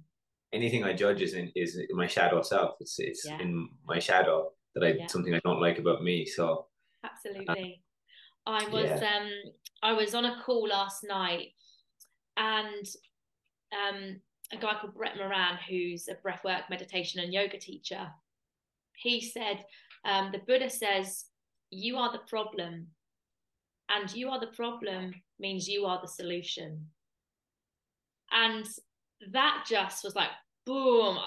[0.51, 2.75] anything I judge is in is in my shadow self.
[2.79, 3.39] It's it's yeah.
[3.39, 5.07] in my shadow that I yeah.
[5.07, 6.25] something I don't like about me.
[6.25, 6.67] So
[7.03, 7.83] absolutely,
[8.45, 9.17] I was yeah.
[9.17, 9.29] um
[9.83, 11.49] I was on a call last night
[12.37, 12.85] and
[13.73, 14.19] um,
[14.53, 18.07] a guy called Brett Moran, who's a breathwork meditation and yoga teacher.
[18.95, 19.63] He said,
[20.05, 21.25] um, the Buddha says,
[21.69, 22.87] you are the problem.
[23.89, 26.85] And you are the problem means you are the solution.
[28.31, 28.65] And
[29.31, 30.29] that just was like,
[30.65, 31.17] boom,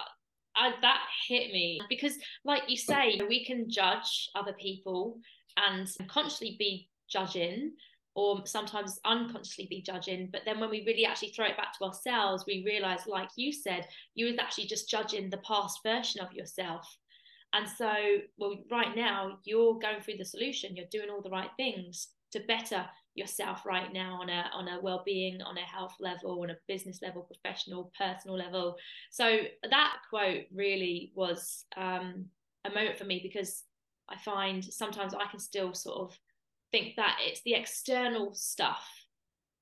[0.56, 1.80] I, that hit me.
[1.88, 5.18] Because, like you say, we can judge other people
[5.56, 7.72] and consciously be judging,
[8.14, 10.28] or sometimes unconsciously be judging.
[10.32, 13.52] But then when we really actually throw it back to ourselves, we realize, like you
[13.52, 16.86] said, you was actually just judging the past version of yourself.
[17.52, 17.92] And so,
[18.38, 20.76] well, right now you're going through the solution.
[20.76, 24.80] You're doing all the right things to better yourself right now on a on a
[24.80, 28.76] well-being, on a health level, on a business level, professional, personal level.
[29.10, 32.26] So that quote really was um,
[32.64, 33.64] a moment for me because
[34.08, 36.18] I find sometimes I can still sort of
[36.72, 38.86] think that it's the external stuff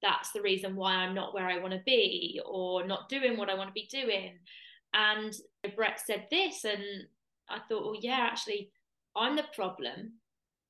[0.03, 3.51] that's the reason why I'm not where I want to be or not doing what
[3.51, 4.39] I want to be doing.
[4.95, 5.35] And
[5.75, 6.83] Brett said this, and
[7.49, 8.71] I thought, well, yeah, actually,
[9.17, 10.13] I'm the problem.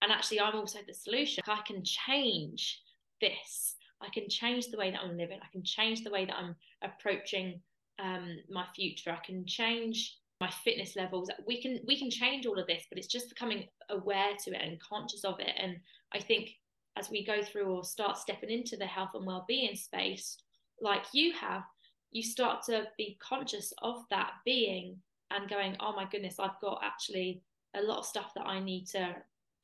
[0.00, 1.42] And actually, I'm also the solution.
[1.46, 2.80] I can change
[3.20, 3.76] this.
[4.00, 5.40] I can change the way that I'm living.
[5.42, 7.60] I can change the way that I'm approaching
[7.98, 9.10] um, my future.
[9.10, 11.30] I can change my fitness levels.
[11.46, 14.62] We can we can change all of this, but it's just becoming aware to it
[14.62, 15.52] and conscious of it.
[15.60, 15.76] And
[16.12, 16.50] I think
[16.96, 20.38] as we go through or start stepping into the health and well-being space,
[20.80, 21.62] like you have,
[22.10, 24.96] you start to be conscious of that being
[25.30, 27.42] and going, oh my goodness, I've got actually
[27.74, 29.14] a lot of stuff that I need to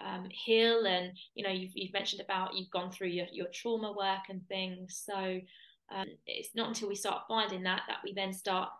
[0.04, 0.86] um, heal.
[0.86, 4.46] And you know, you've, you've mentioned about you've gone through your your trauma work and
[4.48, 5.02] things.
[5.04, 5.40] So
[5.94, 8.70] um, it's not until we start finding that that we then start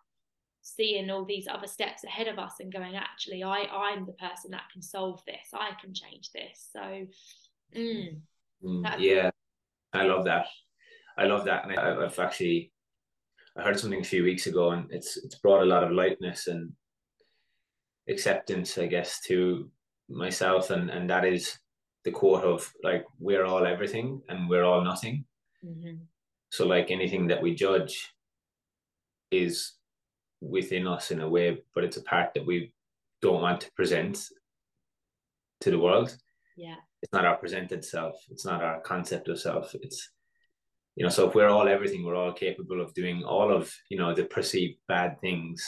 [0.65, 4.51] seeing all these other steps ahead of us and going actually i i'm the person
[4.51, 5.49] that can solve this.
[5.53, 6.71] I can change this.
[6.73, 6.81] So
[7.79, 8.17] mm,
[8.65, 9.31] mm, yeah.
[9.93, 10.47] I love that.
[11.19, 11.65] I love that.
[11.65, 12.73] And I, i've actually
[13.59, 16.49] i heard something a few weeks ago and it's it's brought a lot of lightness
[16.49, 16.73] and
[18.09, 19.71] acceptance i guess to
[20.09, 20.71] myself.
[20.71, 21.59] And and that is
[22.05, 25.27] the quote of like we're all everything and we're all nothing.
[25.63, 25.97] Mm-hmm.
[26.51, 28.13] so like anything that we judge
[29.31, 29.73] is
[30.41, 32.73] within us in a way, but it's a part that we
[33.23, 34.29] don't want to present
[35.61, 36.17] to the world.
[36.57, 36.77] Yeah.
[37.03, 38.17] It's not our presented self.
[38.31, 39.75] It's not our concept of self.
[39.75, 40.11] It's
[40.97, 43.99] you know, so if we're all everything, we're all capable of doing all of, you
[43.99, 45.65] know, the perceived bad things.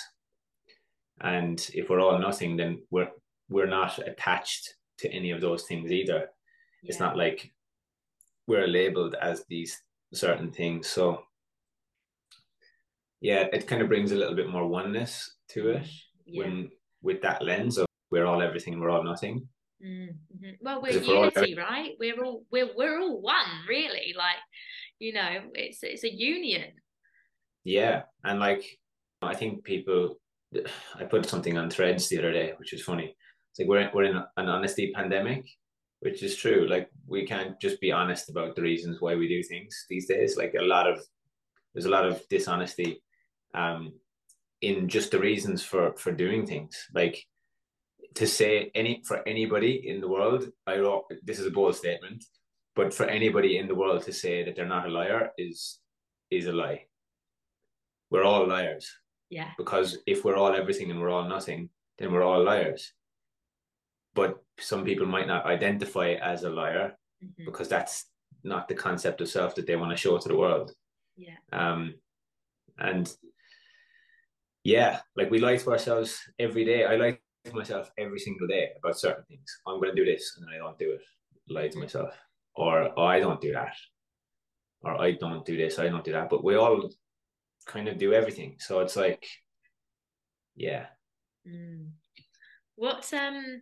[1.20, 3.10] And if we're all nothing, then we're
[3.48, 6.28] we're not attached to any of those things either.
[6.82, 6.88] Yeah.
[6.88, 7.52] It's not like
[8.46, 9.80] we're labeled as these
[10.14, 10.88] certain things.
[10.88, 11.22] So
[13.26, 15.88] yeah, it kind of brings a little bit more oneness to it
[16.26, 16.44] yeah.
[16.44, 16.70] when
[17.02, 19.48] with that lens of we're all everything, we're all nothing.
[19.84, 20.50] Mm-hmm.
[20.60, 21.68] Well, we're unity, we're all...
[21.68, 21.90] right?
[21.98, 24.14] We're all we're we're all one, really.
[24.16, 24.36] Like,
[25.00, 26.70] you know, it's it's a union.
[27.64, 28.64] Yeah, and like
[29.20, 30.20] I think people,
[30.94, 33.16] I put something on Threads the other day, which is funny.
[33.50, 35.44] It's like we're in, we're in an honesty pandemic,
[35.98, 36.68] which is true.
[36.70, 40.36] Like we can't just be honest about the reasons why we do things these days.
[40.36, 41.00] Like a lot of
[41.74, 43.02] there's a lot of dishonesty
[43.56, 43.92] um,
[44.62, 46.76] in just the reasons for for doing things.
[46.94, 47.18] Like
[48.14, 52.24] to say any for anybody in the world, I wrote this is a bold statement,
[52.74, 55.80] but for anybody in the world to say that they're not a liar is
[56.30, 56.84] is a lie.
[58.10, 58.88] We're all liars.
[59.30, 59.50] Yeah.
[59.58, 62.92] Because if we're all everything and we're all nothing, then we're all liars.
[64.14, 67.44] But some people might not identify as a liar mm-hmm.
[67.44, 68.06] because that's
[68.44, 70.72] not the concept of self that they want to show to the world.
[71.16, 71.36] Yeah.
[71.52, 71.94] Um,
[72.78, 73.12] and
[74.66, 76.84] yeah, like we lie to ourselves every day.
[76.84, 79.48] I lie to myself every single day about certain things.
[79.64, 81.02] I'm going to do this, and I don't do it.
[81.48, 82.12] Lie to myself,
[82.56, 83.76] or oh, I don't do that,
[84.82, 86.28] or I don't do this, I don't do that.
[86.28, 86.90] But we all
[87.66, 88.56] kind of do everything.
[88.58, 89.24] So it's like,
[90.56, 90.86] yeah.
[91.48, 91.90] Mm.
[92.74, 93.60] What um,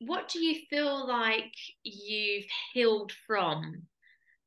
[0.00, 3.82] what do you feel like you've healed from?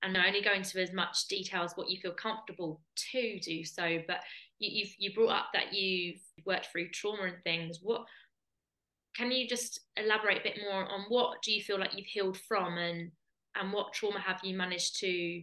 [0.04, 2.82] And I only go into as much detail as what you feel comfortable
[3.14, 4.20] to do so, but
[4.60, 7.80] you, you've you brought up that you've worked through trauma and things.
[7.82, 8.06] What
[9.16, 12.38] can you just elaborate a bit more on what do you feel like you've healed
[12.38, 13.12] from and
[13.56, 15.42] and what trauma have you managed to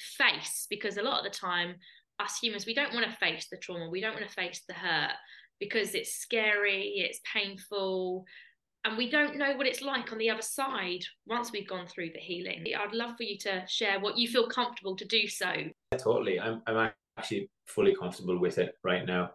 [0.00, 0.66] face?
[0.70, 1.74] Because a lot of the time,
[2.18, 4.74] us humans, we don't want to face the trauma, we don't want to face the
[4.74, 5.12] hurt
[5.60, 8.24] because it's scary, it's painful,
[8.86, 12.10] and we don't know what it's like on the other side once we've gone through
[12.12, 12.64] the healing.
[12.78, 15.50] I'd love for you to share what you feel comfortable to do so.
[15.50, 16.38] Yeah, totally.
[16.38, 19.30] I'm, I'm actually fully comfortable with it right now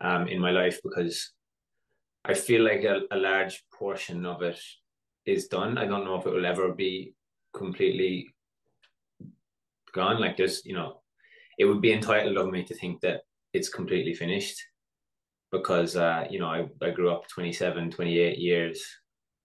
[0.00, 1.32] um, in my life because
[2.24, 4.58] I feel like a, a large portion of it
[5.26, 5.78] is done.
[5.78, 7.14] I don't know if it will ever be
[7.54, 8.34] completely
[9.92, 10.20] gone.
[10.20, 11.00] Like there's, you know,
[11.58, 13.20] it would be entitled of me to think that
[13.52, 14.60] it's completely finished
[15.52, 18.84] because, uh, you know, I, I grew up 27, 28 years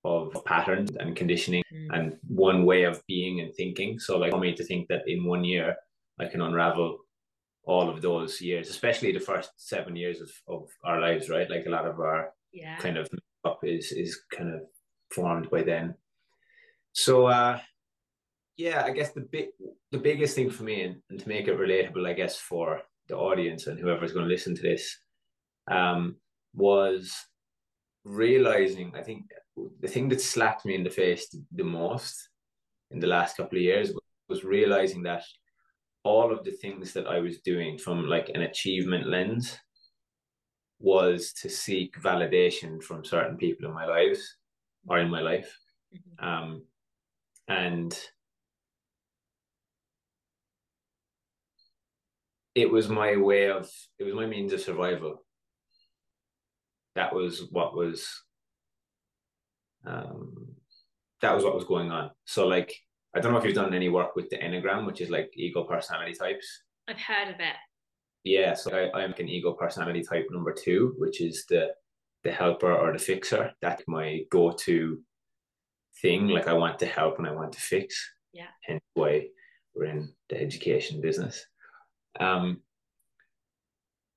[0.06, 1.88] of patterns and conditioning mm.
[1.92, 4.00] and one way of being and thinking.
[4.00, 5.76] So like for me to think that in one year
[6.20, 7.00] I can unravel
[7.70, 11.50] all of those years, especially the first seven years of, of our lives, right?
[11.50, 12.78] Like a lot of our yeah.
[12.78, 13.08] kind of
[13.46, 14.62] up is is kind of
[15.12, 15.94] formed by then.
[16.94, 17.60] So uh
[18.58, 19.50] yeah, I guess the big
[19.92, 23.16] the biggest thing for me, and, and, to make it relatable, I guess for the
[23.16, 24.98] audience and whoever's going to listen to this,
[25.72, 26.18] um,
[26.54, 27.14] was
[28.04, 28.92] realizing.
[28.96, 29.24] I think
[29.80, 32.30] the thing that slapped me in the face the most
[32.92, 33.94] in the last couple of years
[34.28, 35.24] was realizing that
[36.10, 39.56] all of the things that I was doing from like an achievement lens
[40.80, 44.38] was to seek validation from certain people in my lives
[44.88, 45.56] or in my life.
[45.94, 46.28] Mm-hmm.
[46.28, 46.64] Um,
[47.48, 47.96] and
[52.56, 55.24] it was my way of it was my means of survival
[56.96, 58.08] that was what was
[59.86, 60.56] um
[61.22, 62.74] that was what was going on so like
[63.16, 65.64] i don't know if you've done any work with the enneagram which is like ego
[65.64, 66.64] personality types.
[66.88, 67.56] I've heard of it.
[68.24, 71.70] Yeah so I, i'm an ego personality type number two which is the
[72.24, 73.52] the helper or the fixer.
[73.62, 75.00] That's my go-to
[76.02, 76.28] thing.
[76.28, 77.96] Like i want to help and i want to fix.
[78.34, 78.52] Yeah.
[78.64, 79.28] Hence why
[79.74, 81.46] we're in the education business.
[82.20, 82.62] Um,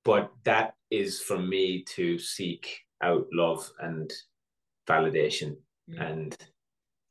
[0.05, 4.13] but that is for me to seek out love and
[4.89, 5.57] validation
[5.89, 6.01] mm.
[6.01, 6.37] and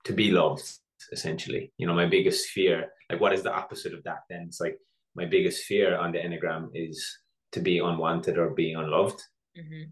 [0.04, 0.70] to be loved
[1.12, 4.60] essentially you know my biggest fear like what is the opposite of that then it's
[4.60, 4.78] like
[5.16, 7.06] my biggest fear on the enneagram is
[7.52, 9.22] to be unwanted or being unloved
[9.58, 9.84] mm-hmm.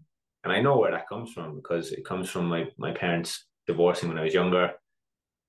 [0.44, 4.08] and i know where that comes from because it comes from my my parents divorcing
[4.08, 4.72] when i was younger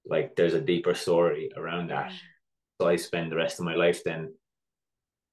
[0.05, 2.17] like there's a deeper story around that mm.
[2.79, 4.33] so i spend the rest of my life then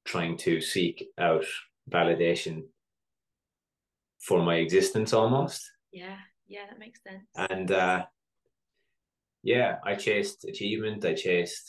[0.08, 1.44] trying to seek out
[1.90, 2.62] validation
[4.20, 5.62] for my existence almost.
[5.92, 6.16] Yeah,
[6.46, 7.24] yeah, that makes sense.
[7.50, 8.04] And uh,
[9.48, 11.66] yeah, I chased achievement, I chased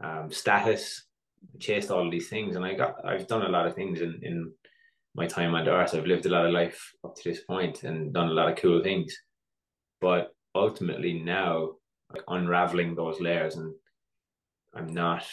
[0.00, 1.04] um, status,
[1.52, 4.20] I chased all these things, and I got I've done a lot of things in
[4.22, 4.52] in
[5.16, 5.94] my time on earth.
[5.94, 8.58] I've lived a lot of life up to this point and done a lot of
[8.58, 9.16] cool things,
[10.00, 11.70] but ultimately now,
[12.12, 13.74] like unraveling those layers, and
[14.72, 15.26] I'm not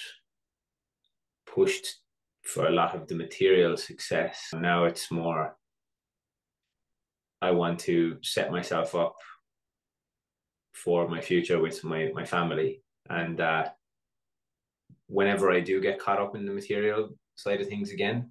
[1.45, 1.87] pushed
[2.41, 4.37] for a lot of the material success.
[4.55, 5.55] Now it's more,
[7.43, 9.15] I want to set myself up
[10.73, 12.81] for my future with my, my family.
[13.09, 13.69] And uh,
[15.07, 18.29] whenever I do get caught up in the material side of things again,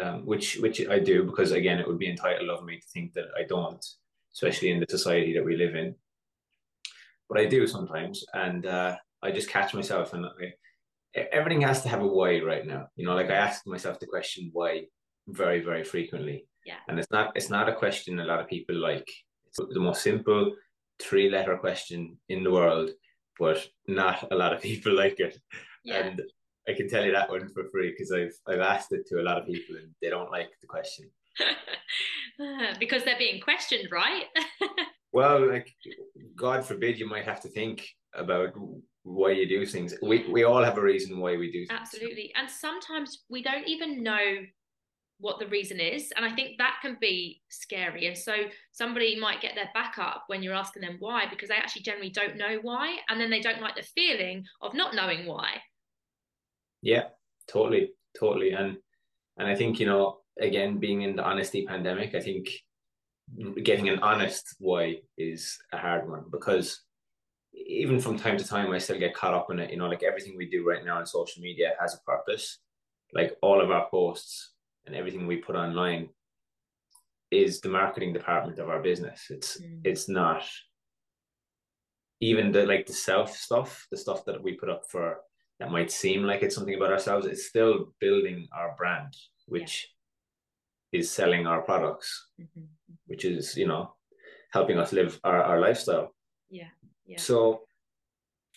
[0.00, 3.12] um, which which I do because again it would be entitled of me to think
[3.12, 3.84] that I don't,
[4.32, 5.94] especially in the society that we live in.
[7.28, 10.54] But I do sometimes, and uh, I just catch myself and I,
[11.32, 12.88] everything has to have a why right now.
[12.96, 14.84] You know, like I ask myself the question why
[15.28, 16.46] very, very frequently.
[16.64, 16.76] Yeah.
[16.88, 19.08] And it's not it's not a question a lot of people like.
[19.46, 20.54] It's the most simple
[21.00, 22.90] three letter question in the world,
[23.38, 25.38] but not a lot of people like it.
[25.84, 26.06] Yeah.
[26.06, 26.22] And
[26.68, 29.22] I can tell you that one for free because I've I've asked it to a
[29.22, 31.10] lot of people and they don't like the question.
[32.78, 34.24] because they're being questioned, right?
[35.12, 35.68] well, like
[36.36, 38.50] God forbid you might have to think about
[39.02, 39.94] why you do things.
[40.02, 41.80] We we all have a reason why we do things.
[41.80, 42.32] Absolutely.
[42.36, 44.36] And sometimes we don't even know
[45.22, 46.12] what the reason is.
[46.16, 48.06] And I think that can be scary.
[48.08, 48.34] And so
[48.72, 52.10] somebody might get their back up when you're asking them why, because they actually generally
[52.10, 52.96] don't know why.
[53.08, 55.62] And then they don't like the feeling of not knowing why.
[56.82, 57.04] Yeah,
[57.48, 57.92] totally.
[58.18, 58.50] Totally.
[58.50, 58.76] And
[59.38, 62.50] and I think, you know, again, being in the honesty pandemic, I think
[63.62, 66.82] getting an honest why is a hard one because
[67.54, 69.70] even from time to time, I still get caught up in it.
[69.70, 72.58] You know, like everything we do right now on social media has a purpose.
[73.14, 74.51] Like all of our posts
[74.86, 76.08] and everything we put online
[77.30, 79.26] is the marketing department of our business.
[79.30, 79.80] It's mm.
[79.84, 80.44] it's not
[82.20, 85.18] even the like the self stuff, the stuff that we put up for
[85.58, 87.26] that might seem like it's something about ourselves.
[87.26, 89.14] It's still building our brand,
[89.46, 89.88] which
[90.92, 91.00] yeah.
[91.00, 92.64] is selling our products, mm-hmm.
[93.06, 93.94] which is you know
[94.52, 96.14] helping us live our, our lifestyle.
[97.06, 97.18] Yeah.
[97.18, 97.62] So,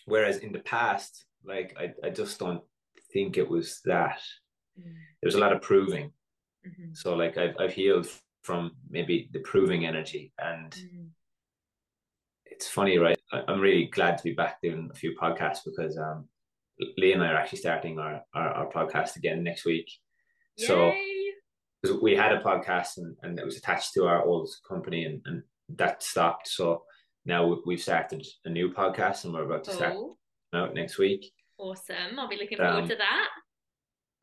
[0.06, 2.62] whereas in the past, like I, I just don't
[3.12, 4.22] think it was that.
[4.80, 4.94] Mm.
[5.22, 6.12] There was a lot of proving.
[6.68, 6.94] Mm-hmm.
[6.94, 8.08] So, like I've I've healed
[8.44, 11.08] from maybe the proving energy, and mm.
[12.46, 13.18] it's funny, right?
[13.32, 16.28] I'm really glad to be back doing a few podcasts because um,
[16.98, 19.90] Leigh and I are actually starting our our, our podcast again next week.
[20.58, 20.68] Yay!
[20.68, 20.94] So
[22.02, 25.44] we had a podcast and, and it was attached to our old company and, and
[25.70, 26.48] that stopped.
[26.48, 26.84] So
[27.26, 30.18] now we've started a new podcast and we're about to start oh.
[30.54, 31.32] out next week.
[31.58, 32.18] Awesome.
[32.18, 33.28] I'll be looking forward um, to that.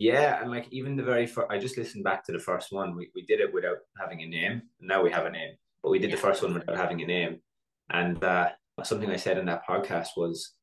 [0.03, 2.96] Yeah, and like even the very first, I just listened back to the first one.
[2.96, 4.62] We, we did it without having a name.
[4.80, 7.07] Now we have a name, but we did yeah, the first one without having a
[7.07, 7.40] name.
[7.88, 8.48] And uh,
[8.82, 10.55] something I said in that podcast was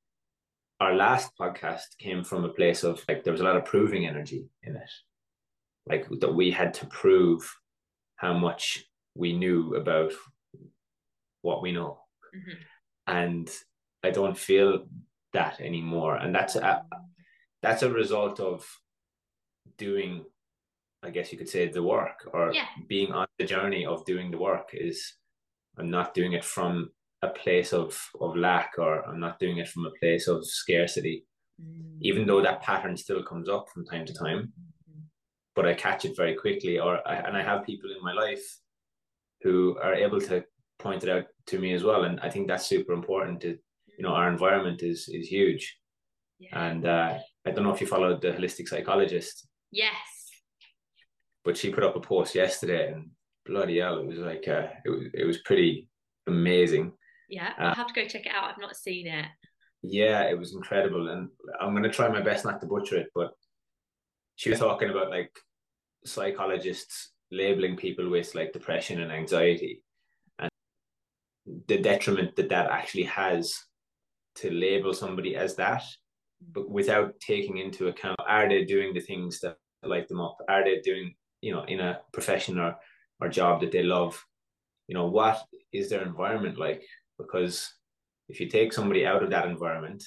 [0.81, 4.05] our last podcast came from a place of like there was a lot of proving
[4.05, 4.91] energy in it,
[5.87, 7.49] like that we had to prove
[8.17, 8.85] how much
[9.15, 10.11] we knew about
[11.43, 11.99] what we know
[12.35, 13.15] Mm-hmm.
[13.15, 13.49] And
[14.03, 14.85] I don't feel
[15.33, 16.83] that anymore, and that's a,
[17.61, 18.67] that's a result of
[19.77, 20.25] doing,
[21.03, 22.67] I guess you could say, the work or Yeah.
[22.87, 24.69] being on the journey of doing the work.
[24.73, 25.17] Is
[25.77, 26.91] I'm not doing it from
[27.21, 31.25] a place of of lack or I'm not doing it from a place of scarcity,
[32.01, 34.53] even though that pattern still comes up from time to time.
[35.55, 38.45] But I catch it very quickly, or I, and I have people in my life
[39.41, 40.45] who are able to
[40.77, 43.41] point it out to me as well, and I think that's super important.
[43.41, 43.49] To
[43.97, 45.77] you know, our environment is is huge,
[46.39, 46.67] Yeah.
[46.69, 50.29] and uh, I don't know if you followed the holistic psychologist, yes.
[51.43, 53.09] but she put up a post yesterday, and
[53.45, 55.87] bloody hell, it was like uh, it was it was pretty
[56.27, 56.91] amazing.
[57.29, 57.53] Yeah.
[57.59, 58.45] Uh, I'll have to go check it out.
[58.51, 59.25] I've not seen it.
[59.81, 63.31] Yeah, it was incredible, and I'm gonna try my best not to butcher it, but
[64.35, 65.31] she was talking about like
[66.05, 69.81] psychologists labeling people with like depression and anxiety,
[70.37, 70.49] and
[71.67, 73.53] the detriment that that actually has
[74.35, 75.83] to label somebody as that,
[76.53, 80.37] but without taking into account are they doing the things that light them up?
[80.47, 82.75] Are they doing you know in a profession or
[83.21, 84.23] or job that they love?
[84.87, 86.83] You know what is their environment like?
[87.17, 87.73] Because
[88.29, 90.03] if you take somebody out of that environment,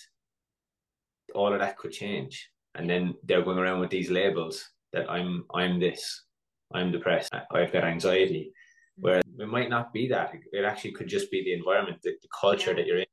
[1.34, 2.48] all of that could change.
[2.74, 6.24] And then they're going around with these labels that I'm I'm this,
[6.72, 8.52] I'm depressed, I've got anxiety.
[8.98, 9.02] Mm.
[9.02, 10.32] Where it might not be that.
[10.52, 13.06] It actually could just be the environment, the, the culture that you're in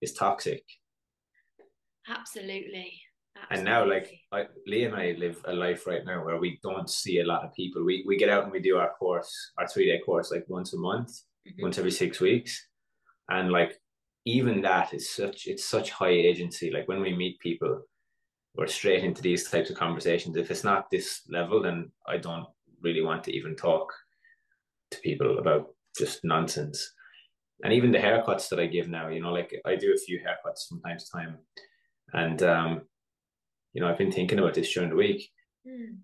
[0.00, 0.62] is toxic.
[2.08, 2.92] Absolutely.
[3.50, 6.88] And now, like I, Leigh and I live a life right now where we don't
[6.88, 7.84] see a lot of people.
[7.84, 10.72] We we get out and we do our course, our three day course, like once
[10.72, 11.10] a month,
[11.46, 11.62] Mhm.
[11.62, 12.68] once every six weeks,
[13.28, 13.80] and like
[14.24, 16.70] even that is such it's such high agency.
[16.70, 17.82] Like when we meet people,
[18.54, 20.36] we're straight into these types of conversations.
[20.36, 22.46] If it's not this level, then I don't
[22.80, 23.92] really want to even talk
[24.92, 26.94] to people about just nonsense.
[27.64, 30.20] And even the haircuts that I give now, you know, like I do a few
[30.20, 31.38] haircuts from time to time,
[32.12, 32.82] and um,
[33.72, 35.30] you know, I've been thinking about this during the week.
[35.66, 35.98] Mm.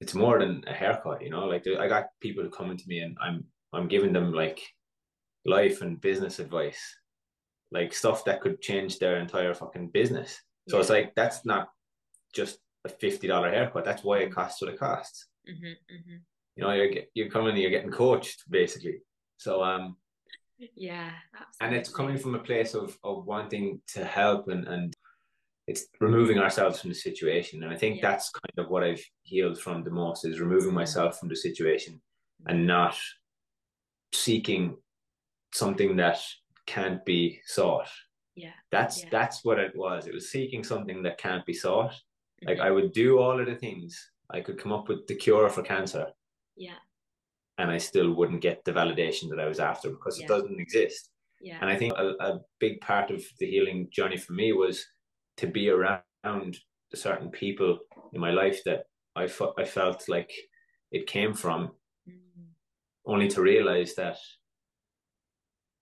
[0.00, 1.46] It's more than a haircut, you know.
[1.46, 4.60] Like I got people coming to me, and I'm I'm giving them like
[5.44, 6.80] life and business advice,
[7.70, 10.40] like stuff that could change their entire fucking business.
[10.68, 11.68] So it's like that's not
[12.34, 13.84] just a fifty dollar haircut.
[13.84, 15.28] That's why it costs what it costs.
[15.48, 16.20] Mhm, mhm.
[16.56, 19.00] You know, you're you're coming, you're getting coached basically.
[19.38, 19.96] So um,
[20.58, 21.66] Yeah, absolutely.
[21.66, 24.94] and it's coming from a place of of wanting to help and and
[25.66, 27.62] it's removing ourselves from the situation.
[27.64, 28.10] And I think Yeah.
[28.10, 32.02] that's kind of what I've healed from the most is removing myself from the situation
[32.46, 32.96] and not
[34.12, 34.76] seeking
[35.54, 36.20] something that
[36.66, 37.88] can't be sought.
[38.34, 38.52] Yeah.
[38.70, 39.08] That's Yeah.
[39.10, 40.06] that's what it was.
[40.06, 41.94] It was seeking something that can't be sought.
[42.42, 42.62] Like Mhm.
[42.66, 44.12] I would do all of the things.
[44.30, 46.12] I could come up with the cure for cancer
[46.56, 46.78] Yeah.
[47.58, 50.24] And I still wouldn't get the validation that I was after because Yeah.
[50.24, 51.10] it doesn't exist.
[51.40, 51.58] Yeah.
[51.60, 54.84] And I think a, a big part of the healing journey for me was
[55.36, 56.02] to be around
[56.94, 57.78] certain people
[58.12, 58.84] in my life that
[59.16, 60.32] I, fe- I felt like
[60.90, 61.70] it came from,
[62.08, 62.44] Mm.
[63.06, 64.18] only to realize that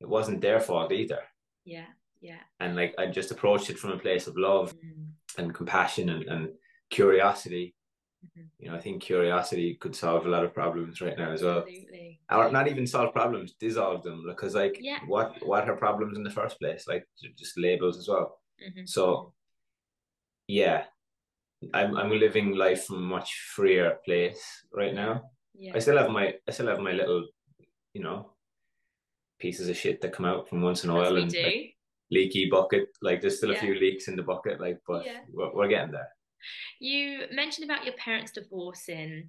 [0.00, 1.20] it wasn't their fault either.
[1.64, 1.86] Yeah.
[2.20, 2.38] Yeah.
[2.60, 5.12] And like I just approached it from a place of love Mm.
[5.38, 6.48] and compassion and, and
[6.90, 7.74] curiosity.
[8.24, 8.50] Mhm.
[8.58, 11.64] You know, I think curiosity could solve a lot of problems right now as well.
[11.66, 12.20] Absolutely.
[12.30, 14.24] Or not even solve problems, dissolve them.
[14.26, 15.00] Because like Yeah.
[15.06, 16.86] what what are problems in the first place?
[16.88, 17.06] Like
[17.36, 18.40] just labels as well.
[18.60, 19.34] Mhm, So
[20.48, 20.84] yeah,
[21.74, 24.40] I'm I'm living life from a much freer place
[24.72, 25.30] right now.
[25.54, 25.72] Yeah.
[25.74, 27.28] I still have my I still have my little,
[27.94, 28.32] you know,
[29.38, 31.56] pieces of shit that come out from once in a while and like,
[32.10, 32.88] leaky bucket.
[33.02, 35.12] Like there's still a few leaks in the bucket, like but Yeah.
[35.32, 36.08] we're, we're getting there.
[36.78, 39.28] You mentioned about your parents divorcing.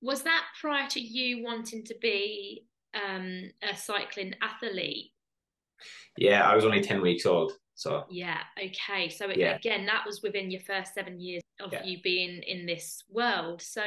[0.00, 5.12] Was that prior to you wanting to be um, a cycling athlete?
[6.16, 8.40] Yeah, I was only ten weeks old, so Yeah.
[8.58, 9.08] Okay.
[9.08, 9.56] So Yeah.
[9.56, 11.84] again, that was within your first seven years of Yeah.
[11.84, 13.62] you being in this world.
[13.62, 13.84] So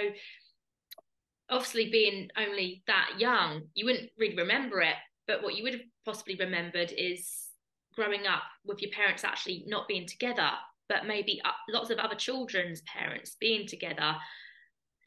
[1.50, 4.96] obviously, being only that young, you wouldn't really remember it.
[5.28, 7.50] But what you would have possibly remembered is
[7.94, 10.50] growing up with your parents actually not being together,
[10.92, 14.14] but maybe uh, lots of other children's parents being together.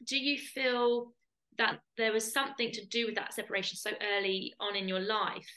[0.07, 1.13] Do you feel
[1.59, 5.47] that there was something to do with that separation so early on in your life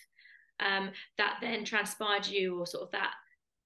[0.60, 3.14] um, that then transpired you, or sort of that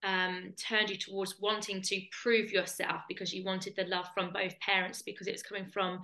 [0.04, 4.54] um, turned you towards wanting to prove yourself because you wanted the love from both
[4.60, 6.00] parents because it was coming from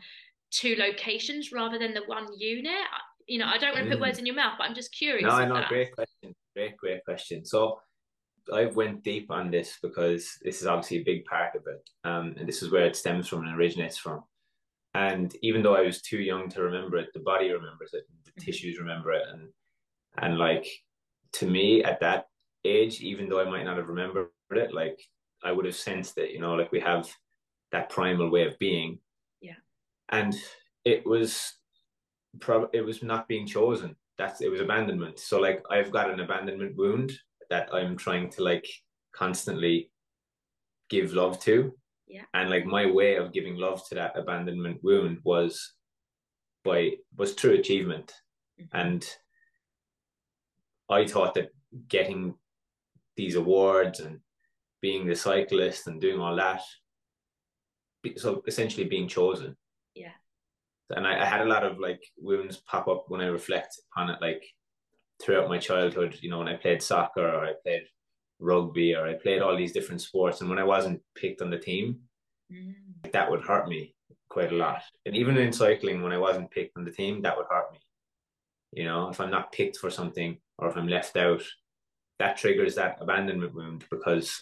[0.51, 2.75] two locations rather than the one unit?
[3.29, 4.09] You know, I don't want to put Mm.
[4.09, 5.25] words in your mouth, but I'm just curious.
[5.25, 5.69] no, no, that.
[5.69, 7.45] great question, great, great question.
[7.45, 7.81] So
[8.53, 12.35] I went deep on this because this is obviously a big part of it, um,
[12.39, 14.25] and this is where it stems from and originates from.
[14.95, 18.33] And even though I was too young to remember it, the body remembers it, the
[18.33, 18.45] Mhm.
[18.45, 19.53] tissues remember it, and
[20.17, 20.67] and like
[21.33, 22.29] to me at that
[22.65, 24.99] age, even though I might not have remembered it, like
[25.43, 27.15] I would have sensed it, you know, like we have
[27.71, 29.01] that primal way of being.
[29.41, 29.57] Yeah.
[30.09, 30.35] And
[30.85, 31.55] it was
[32.41, 33.97] prob it was not being chosen.
[34.17, 35.19] That's it was abandonment.
[35.19, 37.13] So like I've got an abandonment wound
[37.51, 38.67] that I'm trying to like
[39.13, 39.91] constantly
[40.89, 41.73] give love to.
[42.07, 42.23] Yeah.
[42.35, 45.75] And like my way of giving love to that abandonment wound was
[46.65, 48.13] by was through achievement.
[48.61, 48.77] Mm-hmm.
[48.77, 49.07] And
[50.89, 51.51] I thought that
[51.89, 52.35] getting
[53.17, 54.21] these awards and
[54.81, 56.63] being the cyclist and doing all that,
[58.17, 59.57] so essentially being chosen.
[59.95, 60.13] Yeah.
[60.91, 64.09] And I, I had a lot of like wounds pop up when I reflect on
[64.09, 64.43] it, like
[65.23, 66.19] throughout my childhood.
[66.21, 67.83] You know, when I played soccer or I played
[68.41, 71.59] rugby or I played all these different sports, and when I wasn't picked on the
[71.59, 72.01] team,
[72.51, 72.75] Mm.
[73.13, 73.95] that would hurt me
[74.31, 74.83] quite a lot.
[75.05, 77.79] And even in cycling, when I wasn't picked on the team, that would hurt me.
[78.73, 81.43] You know, if I'm not picked for something or if I'm left out,
[82.19, 84.41] that triggers that abandonment wound because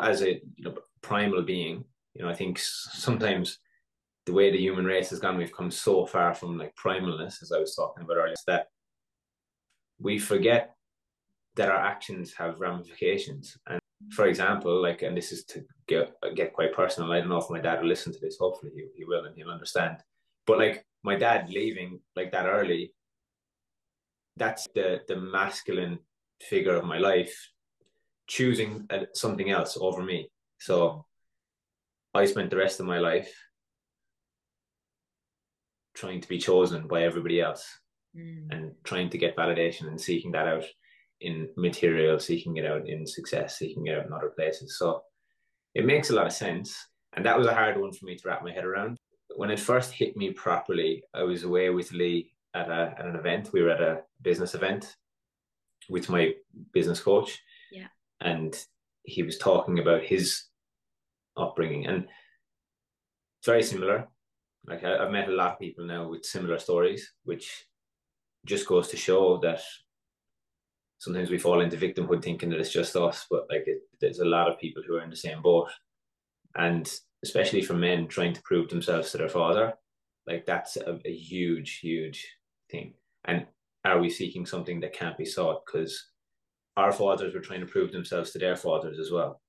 [0.00, 3.60] as a you know, primal being, you know, I think sometimes
[4.26, 7.52] the way the human race has gone, we've come so far from like primalness, as
[7.52, 8.66] I was talking about earlier, that
[9.98, 10.74] we forget
[11.56, 13.56] that our actions have ramifications.
[13.66, 13.80] And
[14.12, 17.12] for example, like, and this is to get get quite personal.
[17.12, 18.38] I don't know if my dad will listen to this.
[18.38, 19.96] Hopefully, he, he will, and he'll understand.
[20.46, 22.92] But like my dad leaving like that early,
[24.36, 25.98] that's the the masculine
[26.40, 27.34] figure of my life
[28.26, 30.30] choosing uh, something else over me.
[30.58, 31.06] So
[32.14, 33.32] I spent the rest of my life
[35.94, 37.66] trying to be chosen by everybody else
[38.16, 38.46] Mm.
[38.50, 40.64] and trying to get validation and seeking that out
[41.20, 44.78] in material, seeking it out in success, seeking it out in other places.
[44.78, 45.02] So
[45.74, 46.74] it makes a lot of sense.
[47.14, 48.96] And that was a hard one for me to wrap my head around.
[49.34, 53.16] When it first hit me properly, I was away with Leigh at, a, at an
[53.16, 53.50] event.
[53.52, 54.96] We were at a business event
[55.90, 56.32] with my
[56.72, 57.38] business coach.
[57.70, 57.88] Yeah.
[58.20, 58.56] And
[59.02, 60.44] he was talking about his
[61.36, 61.86] upbringing.
[61.86, 62.04] And
[63.38, 64.08] it's very similar.
[64.66, 67.66] Like I, I've met a lot of people now with similar stories, which
[68.46, 69.60] just goes to show that
[70.98, 74.24] sometimes we fall into victimhood thinking that it's just us, but like it, there's a
[74.24, 75.68] lot of people who are in the same boat,
[76.56, 76.90] and
[77.22, 79.74] especially for men trying to prove themselves to their father,
[80.26, 82.26] like that's a, a huge, huge
[82.70, 82.94] thing.
[83.24, 83.46] And
[83.84, 85.62] are we seeking something that can't be sought?
[85.66, 86.10] Because
[86.76, 89.40] our fathers were trying to prove themselves to their fathers as well,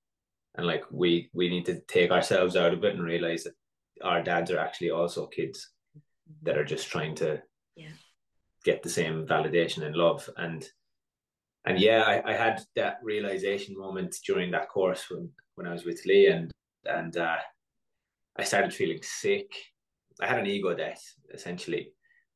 [0.55, 3.53] and like we we need to take ourselves out of it and realize that
[4.03, 5.71] our dads are actually also kids
[6.43, 7.41] that are just trying to
[7.75, 7.89] Yeah.
[8.67, 10.29] Get the same validation and love.
[10.35, 10.61] And
[11.67, 15.85] and yeah I, I had that realization moment during that course when when I was
[15.85, 16.51] with Leigh and
[16.83, 17.41] and uh,
[18.37, 19.49] I started feeling sick.
[20.21, 21.03] I had an ego death
[21.33, 21.93] essentially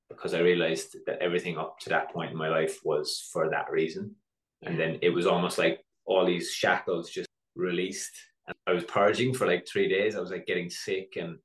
[0.10, 3.72] because I realized that everything up to that point in my life was for that
[3.72, 4.16] reason.
[4.64, 8.16] And then it was almost like all these shackles just released.
[8.48, 10.16] And I was purging for like three days.
[10.16, 11.38] I was like getting sick and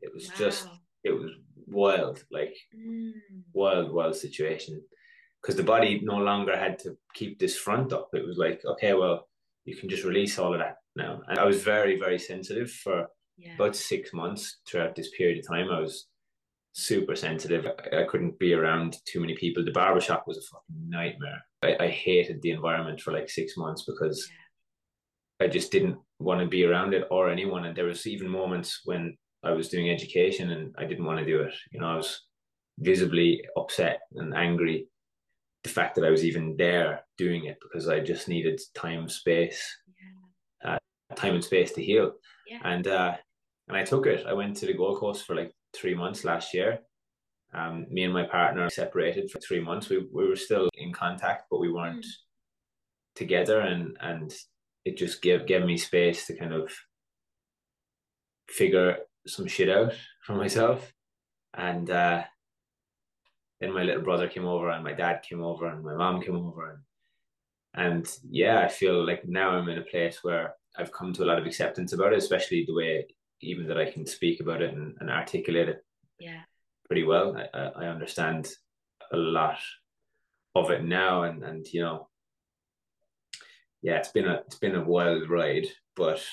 [0.00, 0.68] it was just
[1.04, 1.30] it was
[1.70, 3.12] wild like Mm.
[3.52, 4.82] wild wild situation.
[5.40, 8.08] Because the body no longer had to keep this front up.
[8.12, 9.28] It was like okay well
[9.64, 11.20] you can just release all of that now.
[11.28, 13.54] And i was very very sensitive for Yeah.
[13.54, 15.68] about six months throughout this period of time.
[15.70, 16.08] I was
[16.72, 17.62] super sensitive.
[17.66, 19.64] I, I couldn't be around too many people.
[19.64, 21.40] The barbershop was a fucking nightmare.
[21.62, 24.18] I, I hated the environment for like six months because
[25.40, 27.64] I just didn't want to be around it or anyone.
[27.64, 31.24] And there was even moments when I was doing education and I didn't want to
[31.24, 31.54] do it.
[31.70, 32.26] You know, I was
[32.78, 34.88] visibly upset and angry
[35.64, 39.60] the fact that I was even there doing it because I just needed time, space,
[40.64, 40.78] Yeah.
[41.16, 42.12] time and space to heal.
[42.46, 42.60] Yeah.
[42.64, 43.16] And uh
[43.68, 44.26] and I took it.
[44.26, 46.80] I went to the Gold Coast for like three months last year.
[47.52, 49.88] Um, me and my partner separated for three months.
[49.88, 52.24] We we were still in contact, but we weren't Mm.
[53.14, 54.34] together and and
[54.84, 56.72] it just gave gave me space to kind of
[58.48, 60.92] figure some shit out for myself.
[61.54, 62.24] And uh
[63.60, 66.36] then my little brother came over and my dad came over and my mom came
[66.36, 66.82] over and
[67.74, 71.26] and yeah, I feel like now I'm in a place where I've come to a
[71.26, 73.06] lot of acceptance about it, especially the way
[73.40, 75.84] even that I can speak about it and, and articulate it
[76.18, 76.42] Yeah.
[76.86, 77.36] pretty well.
[77.36, 78.48] I, I I understand
[79.12, 79.58] a lot
[80.54, 82.08] of it now, and and you know,
[83.82, 86.24] yeah, it's been a it's been a wild ride, but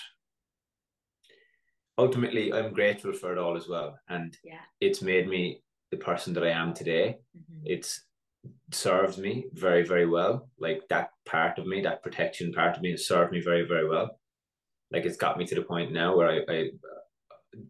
[1.98, 4.62] ultimately, I'm grateful for it all as well, and Yeah.
[4.80, 7.20] it's made me the person that I am today.
[7.38, 7.62] Mhm.
[7.66, 8.06] It's
[8.72, 10.50] served me very very well.
[10.60, 13.88] Like that part of me, that protection part of me, has served me very very
[13.88, 14.20] well.
[14.92, 16.72] Like it's got me to the point now where I, I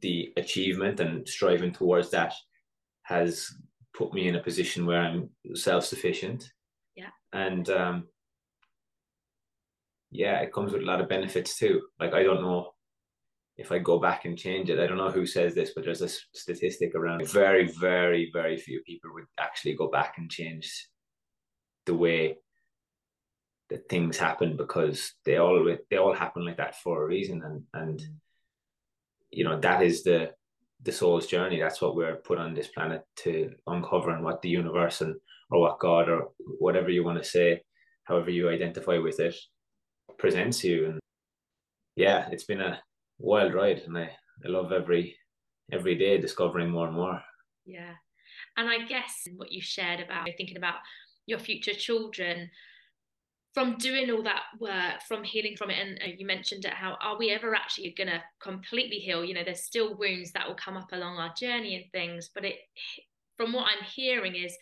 [0.02, 2.34] the achievement and striving towards that
[3.04, 3.50] has
[3.94, 6.52] put me in a position where I'm self sufficient.
[6.96, 7.12] Yeah.
[7.32, 8.10] And um,
[10.12, 11.88] yeah, it comes with a lot of benefits too.
[12.00, 12.75] Like I don't know
[13.58, 14.80] if I go back and change it.
[14.80, 18.82] I don't know who says this, but there's a statistic around very, very, very few
[18.82, 20.88] people would actually go back and change
[21.86, 22.38] the way
[23.70, 27.42] that things happen because they all they all happen like that for a reason.
[27.44, 28.16] And and mm.
[29.32, 30.32] you know that is the
[30.84, 31.60] the soul's journey.
[31.60, 35.16] That's what we're put on this planet to uncover and what the universe and
[35.50, 36.30] or what god or
[36.60, 37.62] whatever you want to say
[38.04, 39.36] however you identify with it
[40.18, 40.88] presents you.
[40.88, 41.00] And
[41.96, 42.80] yeah it's been a
[43.20, 44.10] wild ride and i
[44.46, 45.16] i love every
[45.72, 47.22] every day discovering more and more.
[47.66, 47.94] Yeah.
[48.58, 50.76] And i guess what you shared about thinking about
[51.26, 52.50] your future children
[53.54, 56.98] from doing all that work from healing from it and uh, you mentioned it how
[57.02, 59.24] are we ever actually going to completely heal?
[59.24, 62.46] You know there's still wounds that will come up along our journey and things but
[62.46, 62.56] it
[63.38, 64.56] from what i'm hearing is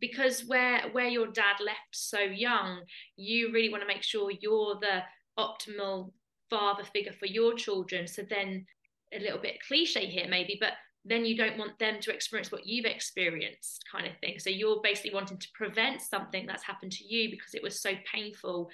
[0.00, 2.80] because where where your dad left so young
[3.16, 5.02] you really want to make sure you're the
[5.38, 6.12] optimal
[6.50, 8.06] father figure for your children.
[8.06, 8.66] So then
[9.14, 10.72] a little bit cliche here maybe but
[11.04, 14.38] then you don't want them to experience what you've experienced kind of thing.
[14.38, 17.92] So you're basically wanting to prevent something that's happened to you because it was so
[18.12, 18.68] painful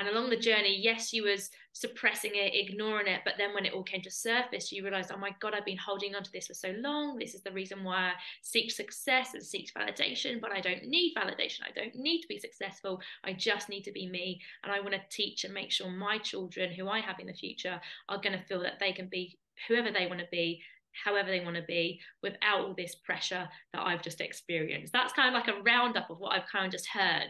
[0.00, 3.72] and along the journey yes you was suppressing it ignoring it but then when it
[3.72, 6.48] all came to surface you realized oh my god i've been holding on to this
[6.48, 10.50] for so long this is the reason why i seek success and seek validation but
[10.50, 14.08] i don't need validation i don't need to be successful i just need to be
[14.08, 17.26] me and i want to teach and make sure my children who i have in
[17.26, 19.38] the future are going to feel that they can be
[19.68, 20.60] whoever they want to be
[21.04, 24.92] however they want to be without all this pressure that I've just experienced.
[24.92, 27.28] That's kind of like a roundup of what I've kind of just heard.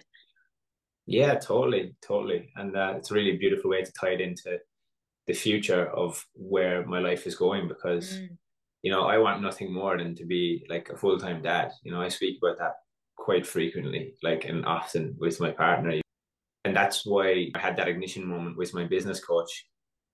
[1.06, 2.50] Yeah, totally, totally.
[2.56, 4.58] And uh, it's a really beautiful way to tie it into
[5.26, 8.28] the future of where my life is going because, mm.
[8.82, 11.72] you know, I want nothing more than to be like a full time dad.
[11.82, 12.74] You know, I speak about that
[13.16, 16.00] quite frequently, like and often with my partner.
[16.64, 19.66] And that's why I had that ignition moment with my business coach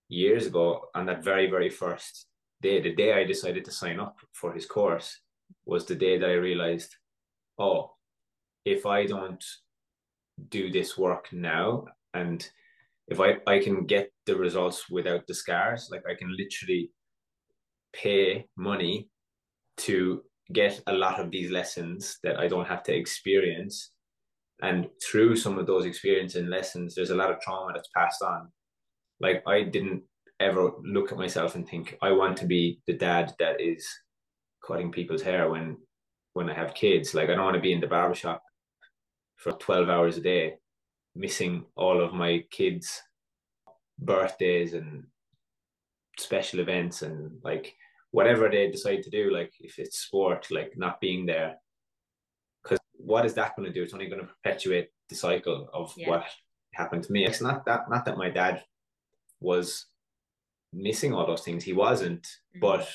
[0.09, 2.26] years ago on that very, very first
[2.62, 5.20] day, the day I decided to sign up for his course
[5.64, 6.95] was the day that I realized,
[7.59, 7.93] oh,
[8.64, 9.45] if I don't
[10.49, 11.84] do this work now
[12.14, 12.49] and
[13.09, 16.91] if I, I can get the results without the scars, like I can literally
[17.93, 19.09] pay money
[19.78, 20.22] to
[20.53, 23.93] get a lot of these lessons that I don't have to experience.
[24.62, 28.22] And through some of those experiences and lessons, there's a lot of trauma that's passed
[28.22, 28.51] on.
[29.20, 30.03] Like I didn't
[30.41, 33.87] ever look at myself and think I want to be the dad that is
[34.66, 35.76] cutting people's hair when
[36.32, 37.14] when I have kids.
[37.14, 38.43] Like I don't want to be in the barbershop
[39.37, 40.55] for 12 hours a day,
[41.14, 43.03] missing all of my kids'
[43.99, 45.05] birthdays and
[46.18, 47.74] special events and like
[48.11, 51.57] whatever they decide to do, like if it's sport, like not being there.
[52.62, 53.82] Because what is that going to do?
[53.82, 56.09] It's only going to perpetuate the cycle of yeah.
[56.09, 56.24] what
[56.74, 57.26] happened to me.
[57.26, 58.64] It's not that not that my dad
[59.41, 59.87] was
[60.72, 61.64] missing all those things.
[61.64, 62.61] He wasn't, mm-hmm.
[62.61, 62.89] but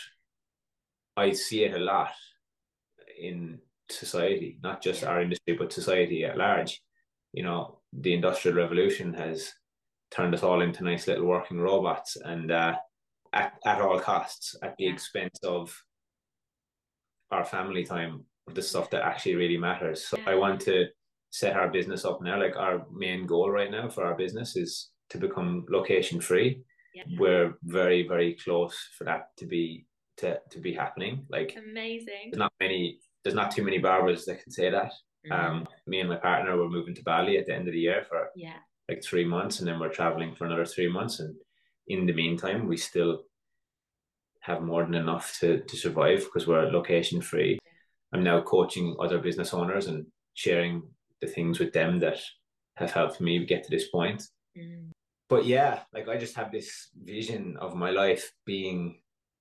[1.16, 2.12] I see it a lot
[3.20, 3.60] in
[3.92, 6.82] society, not just our industry, but society at large.
[7.34, 9.52] You know, the industrial revolution has
[10.12, 12.76] turned us all into nice little working robots, and uh,
[13.34, 15.76] at at all costs, at the expense of
[17.32, 20.06] our family time, the stuff that actually really matters.
[20.06, 20.86] So I want to
[21.30, 22.40] set our business up now.
[22.40, 26.62] Like our main goal right now for our business is to become location free
[26.94, 27.04] yeah.
[27.18, 29.86] we're very very close for that to be
[30.18, 34.42] to to be happening like amazing there's not many there's not too many barbers that
[34.44, 34.92] can say that.
[35.26, 35.32] Mm-hmm.
[35.34, 38.04] um me and my partner were moving to bali at the end of the year
[38.10, 38.58] for yeah.
[38.90, 41.20] like three months and then we're traveling for another three months.
[41.20, 41.36] And
[41.88, 43.24] in the meantime we still
[44.40, 47.60] have more than enough to to survive because we're location free
[48.12, 50.82] i'm now coaching other business owners and sharing
[51.22, 52.20] the things with them that
[52.78, 54.24] have helped me get to this point.
[54.58, 54.90] Mm
[55.32, 59.00] but yeah, like I just have this vision of my life being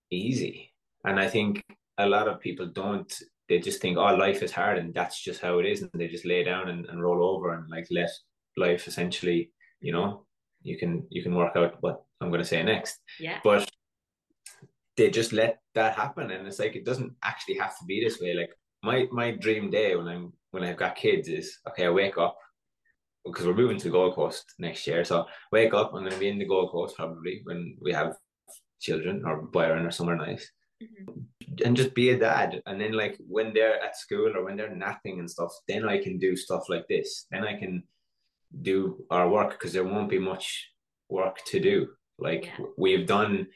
[0.09, 0.73] easy.
[1.05, 1.65] And I think
[1.99, 3.13] a lot of people don't,
[3.51, 5.83] they just think, oh, life is hard and that's just how it is.
[5.83, 8.09] And they just lay down and, and roll over and like let
[8.57, 10.25] life essentially, you know,
[10.63, 13.01] you can you can work out what I'm gonna say next.
[13.19, 13.41] Yeah.
[13.45, 13.69] But
[14.97, 16.31] they just let that happen.
[16.31, 18.33] And it's like it doesn't actually have to be this way.
[18.33, 18.51] Like
[18.83, 22.39] my my dream day when I'm when I've got kids is okay, I wake up,
[23.25, 25.05] because we're moving to the Gold Coast next year.
[25.05, 28.17] So wake up, I'm going to be in the Gold Coast probably when we have
[28.81, 30.51] children or Byron or somewhere nice.
[30.83, 31.21] Mm-hmm.
[31.65, 32.63] And just be a dad.
[32.67, 36.03] And then like when they're at school or when they're napping and stuff, then I
[36.03, 37.27] can do stuff like this.
[37.31, 37.83] Then I can
[38.63, 40.71] do our work because there won't be much
[41.09, 41.89] work to do.
[42.19, 42.67] Like yeah.
[42.79, 43.49] we've done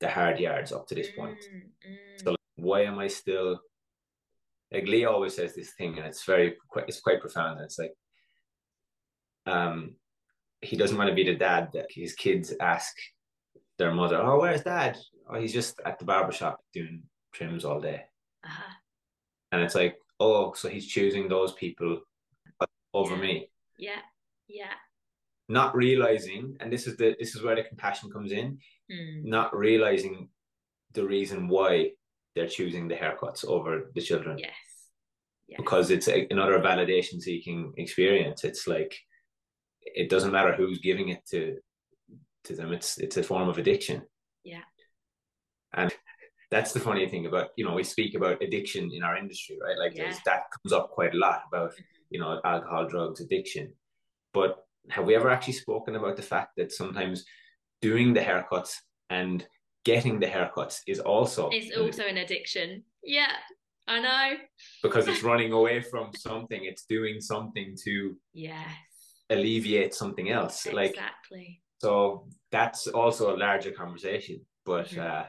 [0.00, 1.38] the hard yards up to this point.
[1.38, 2.24] Mm-hmm.
[2.24, 3.60] So like, why am I still
[4.70, 7.58] like Leigh always says this thing and it's very it's quite profound.
[7.58, 7.94] And it's like
[9.46, 9.94] um,
[10.60, 12.94] he doesn't want to be the dad that his kids ask
[13.78, 17.02] their mother, "Oh, where's dad?" Oh, he's just at the barber shop doing
[17.38, 18.00] trims all day.
[18.44, 18.72] Uh-huh.
[19.52, 22.00] And it's like, oh, so he's choosing those people
[22.92, 23.20] over Yeah.
[23.26, 24.02] me, Yeah.
[24.48, 24.74] Yeah.
[25.48, 28.58] not realizing, and this is the this is where the compassion comes in,
[28.90, 29.24] Mm.
[29.36, 30.30] not realizing
[30.96, 31.92] the reason why
[32.34, 34.38] they're choosing the haircuts over the children.
[34.38, 34.56] Yes.
[35.50, 35.58] Yes.
[35.62, 38.44] because it's a, another validation seeking experience.
[38.44, 38.92] It's like
[40.02, 41.40] it doesn't matter who's giving it to
[42.46, 42.72] to them.
[42.76, 43.98] It's it's a form of addiction.
[44.44, 44.64] Yeah.
[45.72, 45.90] And
[46.50, 49.78] that's the funny thing about you know we speak about addiction in our industry, right?
[49.78, 51.72] Like there's that comes up quite a lot about
[52.10, 53.72] you know alcohol, drugs, addiction.
[54.32, 54.56] But
[54.90, 57.24] have we ever actually spoken about the fact that sometimes
[57.82, 58.72] doing the haircuts
[59.10, 59.46] and
[59.84, 62.84] getting the haircuts is also is also an addiction.
[63.02, 63.32] Yeah.
[63.86, 64.36] I know.
[64.82, 68.68] because it's running away from something it's doing something to Yes.
[69.30, 71.62] alleviate something else like exactly.
[71.78, 74.98] so that's also a larger conversation but Mhm.
[74.98, 75.24] uh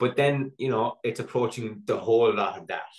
[0.00, 2.90] but then you know it's approaching the whole lot of that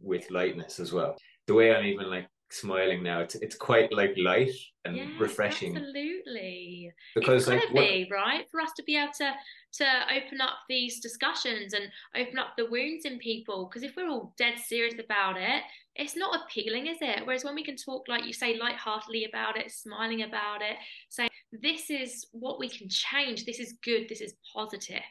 [0.00, 4.12] with lightness as well the way i'm even like smiling now it's it's quite like
[4.16, 4.50] light
[4.84, 6.90] and Yes, refreshing Absolutely.
[7.14, 9.32] because it's like what- be right for us to be able to
[9.72, 9.86] to
[10.16, 11.84] open up these discussions and
[12.16, 13.66] open up the wounds in people.
[13.66, 15.62] Because if we're all dead serious about it,
[15.94, 17.24] it's not appealing, is it?
[17.24, 20.76] Whereas when we can talk, like you say, lightheartedly about it, smiling about it,
[21.08, 23.44] saying this is what we can change.
[23.44, 24.08] This is good.
[24.08, 25.02] This is positive.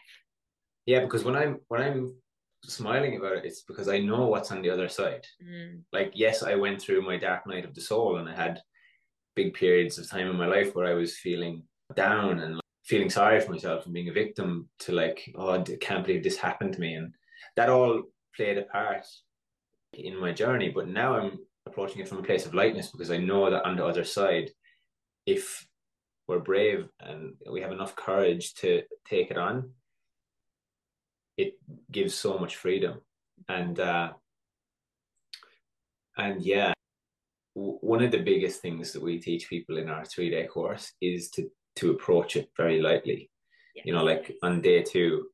[0.85, 2.13] Yeah because when i'm when i'm
[2.63, 5.25] smiling about it it's because i know what's on the other side.
[5.43, 8.61] Mm, like yes i went through my dark night of the soul and i had
[9.35, 11.63] big periods of time in my life where i was feeling
[11.95, 15.61] down and like, feeling sorry for myself and being a victim to like oh i
[15.79, 16.95] can't believe this happened to me.
[16.95, 17.13] And
[17.55, 18.03] that all
[18.35, 19.05] played a part
[19.93, 20.69] in my journey.
[20.69, 23.75] But now i'm approaching it from a place of lightness because i know that on
[23.75, 24.49] the other side
[25.25, 25.67] if
[26.27, 29.69] we're brave and we have enough courage to take it on
[31.39, 31.53] it
[31.91, 33.01] gives so much freedom.
[33.47, 34.11] And uh
[36.17, 36.73] and yeah
[37.55, 40.91] w- one of the biggest things that we teach people in our three day course
[41.01, 43.29] is to to approach it very lightly.
[43.85, 45.27] You know like on day two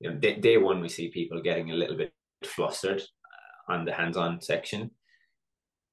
[0.00, 2.12] you know day, day one we see people getting a little bit
[2.44, 4.90] flustered uh, on the hands-on section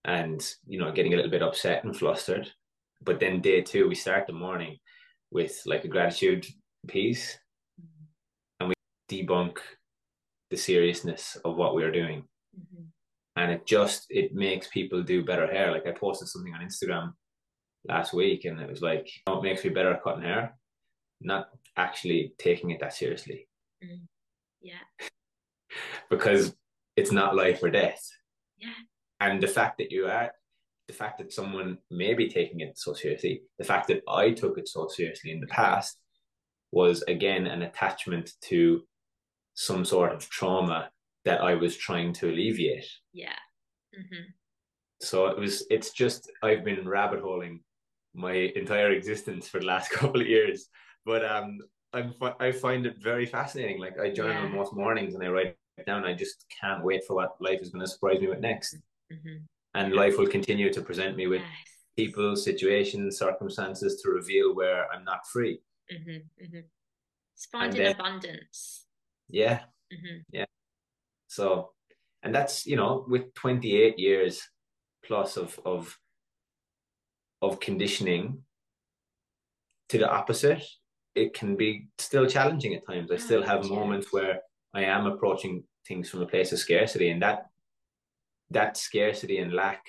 [0.06, 2.50] and you know getting a little bit upset and flustered.
[3.04, 4.78] But then day two we start the morning
[5.32, 6.46] with like a gratitude
[6.88, 7.38] piece
[9.10, 9.58] debunk
[10.50, 12.24] the seriousness of what we're doing
[12.58, 12.86] mhm.
[13.36, 17.14] and it just it makes people do better hair like i posted something on instagram
[17.88, 20.58] last week and it was like oh, it makes me better at cutting hair
[21.22, 23.48] not actually taking it that seriously
[24.62, 24.84] Yeah.
[26.10, 26.56] because
[26.96, 28.04] it's not life or death
[28.58, 28.74] Yeah.
[29.20, 30.32] and the fact that you are
[30.88, 34.58] the fact that someone may be taking it so seriously the fact that i took
[34.58, 35.98] it so seriously in the past
[36.72, 38.84] was again an attachment to
[39.68, 40.80] some sort of trauma
[41.28, 42.90] that i was trying to alleviate.
[43.24, 43.40] Yeah.
[44.00, 44.26] hmm
[45.10, 47.56] so it was it's just i've been rabbit holing
[48.28, 50.60] my entire existence for the last couple of years.
[51.10, 51.50] But um
[51.98, 52.10] i'm
[52.48, 53.80] i find it very fascinating.
[53.86, 54.56] Like i journal Yeah.
[54.60, 55.52] most mornings and i write
[55.82, 56.02] it down.
[56.12, 58.70] I just can't wait for what life is going to surprise me with next.
[59.12, 59.38] Hmm
[59.80, 61.68] and life will continue to present me with Yes.
[62.02, 65.56] people situations circumstances to reveal where i'm not free.
[65.92, 66.66] Hmm hmm
[67.36, 68.58] It's finding then- abundance.
[69.30, 69.62] Yeah.
[69.92, 70.44] Hmm
[71.30, 71.70] so
[72.24, 74.42] and that's you know with 28 years
[75.06, 75.98] plus of of
[77.42, 78.40] of conditioning
[79.88, 80.64] to the opposite
[81.16, 83.10] it can be still challenging at times.
[83.12, 83.76] I Yeah, still have yeah.
[83.76, 84.42] moments where
[84.74, 87.46] i am approaching things from a place of scarcity and that
[88.52, 89.82] that scarcity and lack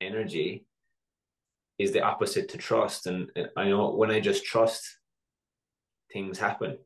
[0.00, 0.66] energy
[1.78, 3.06] is the opposite to trust.
[3.06, 4.82] And i know when i just trust
[6.12, 6.78] things happen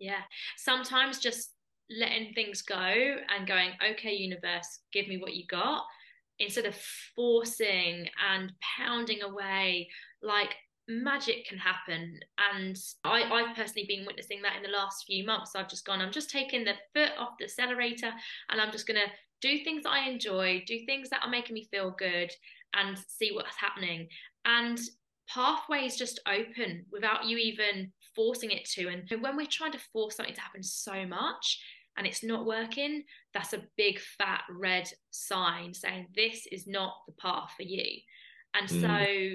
[0.00, 0.22] Yeah.
[0.56, 1.52] Sometimes just
[1.90, 5.84] letting things go and going, okay, universe, give me what you got,
[6.38, 6.74] instead of
[7.14, 9.88] forcing and pounding away,
[10.22, 10.54] like
[10.88, 12.18] magic can happen.
[12.52, 15.52] And I, I've personally been witnessing that in the last few months.
[15.54, 18.10] I've just gone, I'm just taking the foot off the accelerator
[18.50, 21.54] and I'm just going to do things that I enjoy, do things that are making
[21.54, 22.30] me feel good
[22.74, 24.08] and see what's happening.
[24.44, 24.78] And
[25.28, 28.88] pathways just open without you even forcing it to.
[28.88, 31.58] And when we're trying to force something to happen so much
[31.96, 37.14] and it's not working, that's a big fat red sign saying this is not the
[37.14, 38.00] path for you.
[38.52, 38.80] And mm.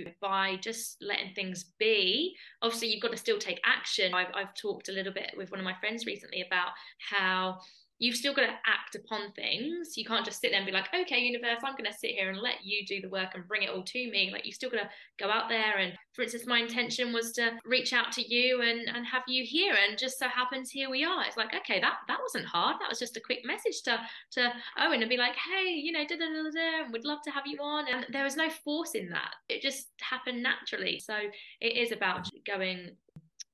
[0.06, 4.14] so by just letting things be, obviously you've got to still take action.
[4.14, 6.70] I've, I've talked a little bit with one of my friends recently about
[7.00, 7.62] how
[7.98, 9.96] you've still got to act upon things.
[9.96, 12.30] You can't just sit there and be like, okay, universe, I'm going to sit here
[12.30, 14.30] and let you do the work and bring it all to me.
[14.34, 15.78] Like, you've still got to go out there.
[15.78, 19.46] And for instance, my intention was to reach out to you and, and have you
[19.46, 19.76] here.
[19.88, 21.24] And just so happens here we are.
[21.26, 22.78] It's like, okay, that, that wasn't hard.
[22.82, 24.00] That was just a quick message to,
[24.32, 27.32] to Eoin and be like, hey, you know, da da da da, we'd love to
[27.32, 27.86] have you on.
[27.88, 29.36] And there was no force in that.
[29.48, 31.00] It just happened naturally.
[31.00, 31.16] So
[31.62, 32.89] it is about going,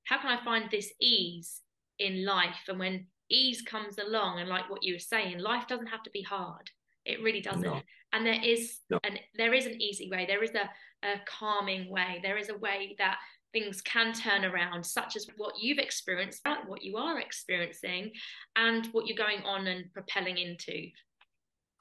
[0.06, 1.62] how can I find this ease
[2.00, 2.66] in life?
[2.68, 6.12] And when ease comes along and like what you were saying life doesn't have to
[6.12, 6.70] be hard.
[7.06, 7.62] It really doesn't.
[7.62, 7.82] No.
[8.14, 9.00] and there is no.
[9.04, 10.26] and there is an easy way.
[10.28, 10.70] There is a,
[11.08, 12.20] a calming way.
[12.22, 13.18] There is a way that
[13.54, 18.12] things can turn around such as what you've experienced what you are experiencing
[18.56, 20.90] and what you're going on and propelling into.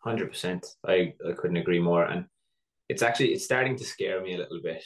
[0.05, 2.05] 100% i, I couldn't agree more.
[2.05, 2.25] And
[2.89, 4.83] it's actually it's starting to scare me a little bit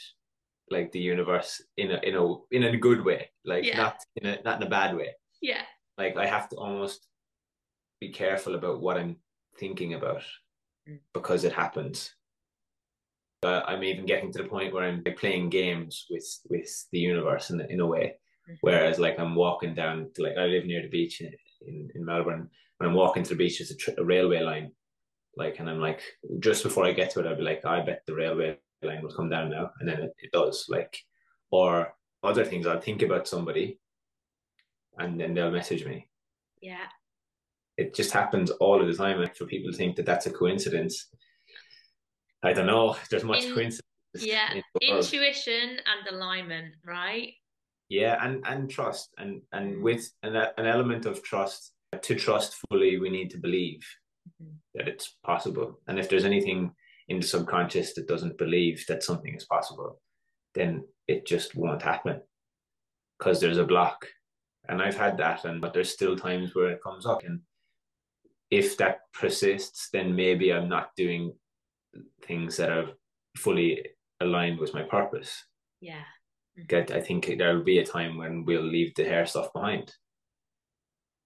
[0.69, 3.77] like the universe in a in a in a good way like yeah.
[3.77, 5.09] not in a not in a bad way.
[5.41, 5.61] Yeah
[5.97, 7.07] like I have to almost
[7.99, 9.17] be careful about what I'm
[9.57, 10.23] thinking about
[10.87, 10.99] mm.
[11.13, 12.13] because it happens.
[13.43, 16.99] Uh, I'm even getting to the point where I'm like, playing games with with the
[16.99, 18.15] universe in in a way.
[18.49, 18.55] Mm-hmm.
[18.61, 21.31] Whereas like I'm walking down to like I live near the beach in
[21.67, 22.49] in, in Melbourne.
[22.77, 24.71] When I'm walking to the beach, there's a, tr- a railway line.
[25.37, 26.01] Like, and I'm like,
[26.39, 29.13] just before I get to it, I'll be like, I bet the railway line will
[29.13, 30.65] come down now, and then it, it does.
[30.69, 30.97] Like,
[31.51, 31.93] or
[32.23, 33.79] other things, I'll think about somebody
[34.97, 36.07] and then they'll message me.
[36.61, 36.87] Yeah.
[37.77, 39.19] It just happens all of the time.
[39.19, 41.09] And for people to think that that's a coincidence,
[42.43, 42.95] I don't know.
[43.09, 43.81] There's much In, coincidence.
[44.17, 47.33] Yeah, in intuition and alignment, right?
[47.89, 51.71] Yeah, and and trust, and and with an an element of trust.
[52.01, 53.85] To trust fully, we need to believe
[54.41, 54.55] mm-hmm.
[54.73, 55.79] that it's possible.
[55.87, 56.71] And if there's anything
[57.07, 60.01] in the subconscious that doesn't believe that something is possible,
[60.55, 62.21] then it just won't happen
[63.17, 64.07] because there's a block
[64.69, 67.41] and I've had that, and but there's still times where it comes up, and
[68.51, 71.33] if that persists, then maybe I'm not doing
[72.23, 72.91] things that are
[73.37, 73.85] fully
[74.21, 75.43] aligned with my purpose.
[75.81, 76.03] Yeah.
[76.59, 76.93] Mm-hmm.
[76.93, 79.93] I think there will be a time when we'll leave the hair stuff behind,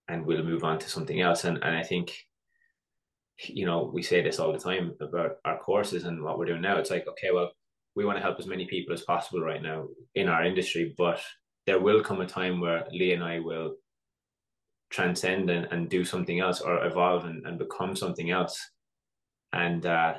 [0.08, 1.44] and we'll move on to something else.
[1.44, 2.16] And and I think,
[3.48, 6.62] you know, we say this all the time about our courses and what we're doing
[6.62, 6.78] now.
[6.78, 7.52] It's like, okay, well,
[7.96, 11.20] we want to help as many people as possible right now in our industry, but
[11.70, 13.76] there will come a time where Leigh and I will
[14.90, 18.72] transcend and, and do something else or evolve and, and become something else.
[19.54, 20.16] And, uh,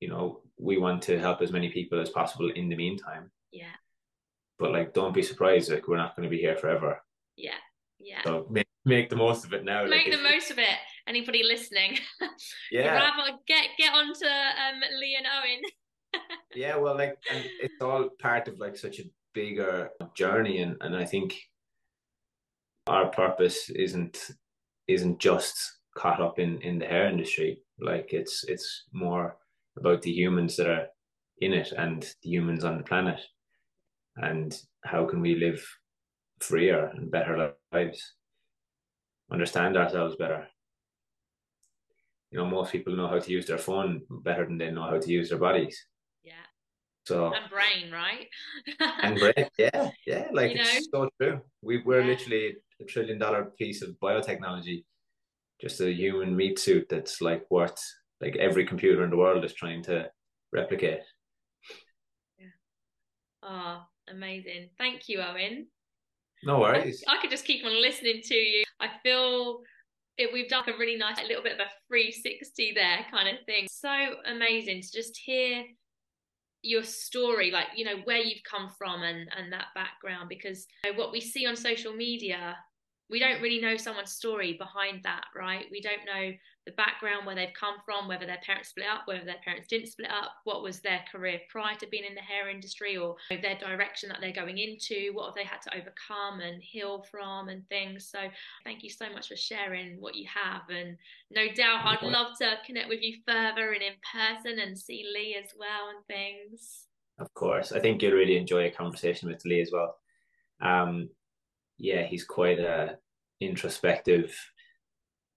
[0.00, 3.30] you know, we want to help as many people as possible in the meantime.
[3.52, 3.76] Yeah.
[4.58, 5.70] But like, don't be surprised.
[5.70, 7.02] Like, we're not going to be here forever.
[7.36, 7.60] Yeah.
[7.98, 8.24] Yeah.
[8.24, 9.84] So make, make the most of it now.
[9.84, 10.78] Make like, the most of it.
[11.06, 11.98] Anybody listening?
[12.72, 12.94] Yeah.
[12.94, 15.60] rather get get on to um, Leigh and Eoin.
[16.54, 19.04] yeah, well, like, it's all part of like such a
[19.36, 21.36] bigger journey and, and I think
[22.86, 24.30] our purpose isn't
[24.88, 25.56] isn't just
[25.94, 27.58] caught up in in the hair industry.
[27.78, 29.36] Like it's it's more
[29.76, 30.86] about the humans that are
[31.40, 33.20] in it and the humans on the planet
[34.16, 35.60] and how can we live
[36.40, 38.00] freer and better lives
[39.30, 40.46] understand ourselves better.
[42.30, 44.98] You know most people know how to use their phone better than they know how
[44.98, 45.76] to use their bodies
[47.06, 48.26] so and brain, right?
[49.02, 50.26] and brain, yeah, yeah.
[50.32, 51.08] Like you it's know?
[51.08, 51.40] so true.
[51.62, 52.06] We we're yeah.
[52.08, 54.84] literally a trillion dollar piece of biotechnology,
[55.60, 57.80] just a human meat suit that's like worth
[58.20, 60.10] like every computer in the world is trying to
[60.52, 61.00] replicate.
[62.38, 62.46] Yeah.
[63.42, 64.70] Oh, amazing.
[64.78, 65.66] Thank you, Eoin.
[66.44, 67.04] No worries.
[67.08, 68.64] I, I could just keep on listening to you.
[68.80, 69.60] I feel
[70.18, 73.44] it, we've done a really nice, a little bit of a 360 there kind of
[73.44, 73.66] thing.
[73.70, 73.90] So
[74.26, 75.64] amazing to just hear
[76.66, 80.92] your story like you know where you've come from and and that background because you
[80.92, 82.56] know, what we see on social media
[83.08, 85.66] we don't really know someone's story behind that right?
[85.70, 86.32] We don't know
[86.66, 89.86] the background where they've come from whether their parents split up whether their parents didn't
[89.86, 93.56] split up what was their career prior to being in the hair industry or their
[93.60, 97.66] direction that they're going into what have they had to overcome and heal from and
[97.68, 98.08] things.
[98.10, 98.18] So
[98.64, 100.96] thank you so much for sharing what you have and
[101.30, 105.36] no doubt i'd love to connect with you further and in person and see Leigh
[105.42, 106.86] as well and things.
[107.18, 107.72] Of course.
[107.72, 109.96] I think you'll really enjoy a conversation with Leigh as well.
[110.60, 111.10] Um
[111.78, 112.96] yeah he's quite a
[113.40, 114.34] introspective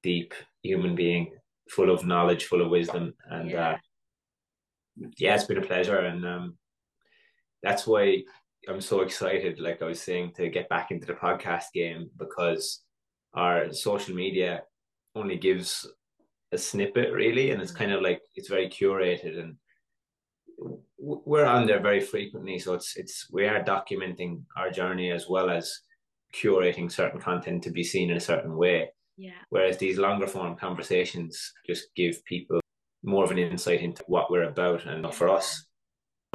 [0.04, 0.34] deep
[0.64, 1.32] human being,
[1.70, 3.78] full of knowledge, full of wisdom, and yeah, uh,
[5.18, 6.58] yeah it's been a pleasure, and um,
[7.64, 8.24] that's why
[8.68, 9.60] I'm so excited.
[9.60, 12.82] Like I was saying, to get back into the podcast game because
[13.34, 14.64] our social media
[15.16, 15.90] only gives
[16.52, 19.40] a snippet, really, and it's kind of like it's very curated.
[19.40, 19.56] And
[20.98, 22.60] we're on there very frequently.
[22.60, 25.80] So it's it's we are documenting our journey as well as
[26.34, 29.42] curating certain content to be seen in a certain way Yeah.
[29.50, 32.60] Whereas these longer form conversations just give people
[33.04, 34.86] more of an insight into what we're about.
[34.86, 35.66] And for us,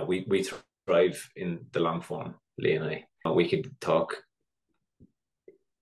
[0.06, 0.46] we, we
[0.86, 3.30] thrive in the long form, Leigh and I.
[3.30, 4.22] We could talk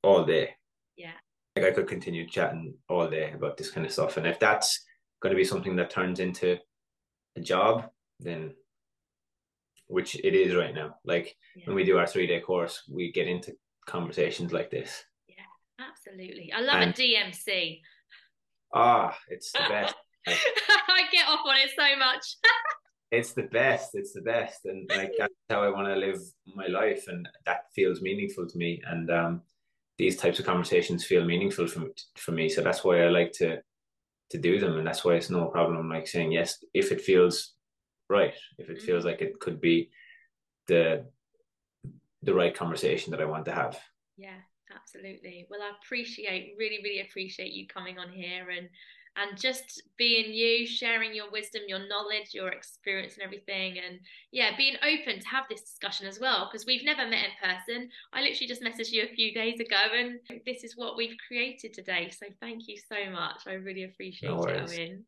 [0.03, 0.51] all day.
[0.97, 1.13] Yeah.
[1.57, 4.17] Like I could continue chatting all day about this kind of stuff.
[4.17, 4.85] And if that's
[5.21, 6.59] going to be something that turns into
[7.37, 7.89] a job,
[8.21, 8.55] then
[9.89, 10.97] which it is right now.
[11.05, 11.67] Like Yeah.
[11.67, 13.53] when we do our three day course, we get into
[13.87, 15.05] conversations like this.
[15.29, 15.45] Yeah,
[15.79, 16.53] absolutely.
[16.53, 17.81] I love And- a DMC.
[18.75, 19.95] Ah, it's the best.
[20.27, 22.25] I get off on it so much.
[23.11, 23.91] it's the best.
[23.95, 27.65] It's the best, and like that's how I want to live my life, and that
[27.75, 28.81] feels meaningful to me.
[28.87, 29.43] And um,
[29.99, 32.49] these types of conversations feel meaningful for for me.
[32.49, 33.59] So that's why I like to
[34.31, 37.55] to do them, and that's why it's no problem like saying yes if it feels
[38.09, 39.91] right, if it feels like it could be
[40.69, 41.05] the
[42.23, 43.79] the right conversation that I want to have.
[44.17, 44.39] Yeah,
[44.75, 45.47] absolutely.
[45.51, 48.69] Well, I appreciate, really, really appreciate you coming on here and
[49.17, 53.77] and just being you, sharing your wisdom, your knowledge, your experience, and everything.
[53.79, 54.01] And
[54.31, 57.91] yeah, being open to have this discussion as well because we've never met in person.
[58.13, 61.75] I literally just messaged you a few days ago, and this is what we've created
[61.75, 62.11] today.
[62.11, 63.43] So thank you so much.
[63.47, 64.73] I really appreciate No it, worries.
[64.73, 65.03] Eoin.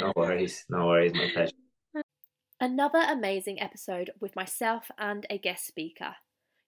[0.00, 1.52] No worries, no worries, my pleasure.
[2.60, 6.16] Another amazing episode with myself and a guest speaker.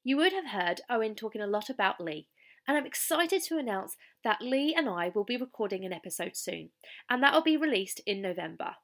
[0.03, 2.27] You would have heard Eoin talking a lot about Leigh,
[2.67, 6.71] and I'm excited to announce that Leigh and I will be recording an episode soon,
[7.11, 8.77] and that will be released in November.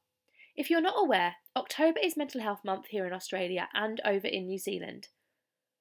[0.56, 4.46] If you're not aware, October is Mental Health Month here in Australia and over in
[4.46, 5.08] New Zealand.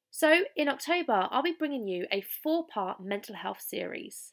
[0.10, 4.32] So, in October, I'll be bringing you a four part mental health series.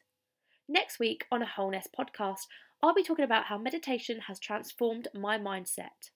[0.68, 2.46] Next week on a Wholeness podcast,
[2.80, 6.10] I'll be talking about how meditation has transformed my mindset.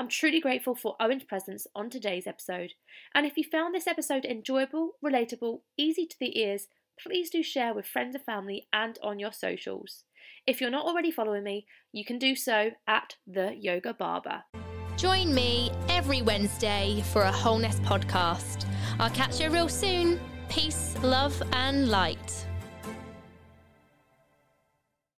[0.00, 2.72] I'm truly grateful for Eoin's presence on today's episode.
[3.14, 7.74] And if you found this episode enjoyable, relatable, easy to the ears, please do share
[7.74, 10.04] with friends and family and on your socials.
[10.46, 14.44] If you're not already following me, you can do so at the Yoga Barber.
[14.96, 18.64] Join me every Wednesday for a Wholeness podcast.
[18.98, 20.18] I'll catch you real soon.
[20.48, 22.46] Peace, love, and light.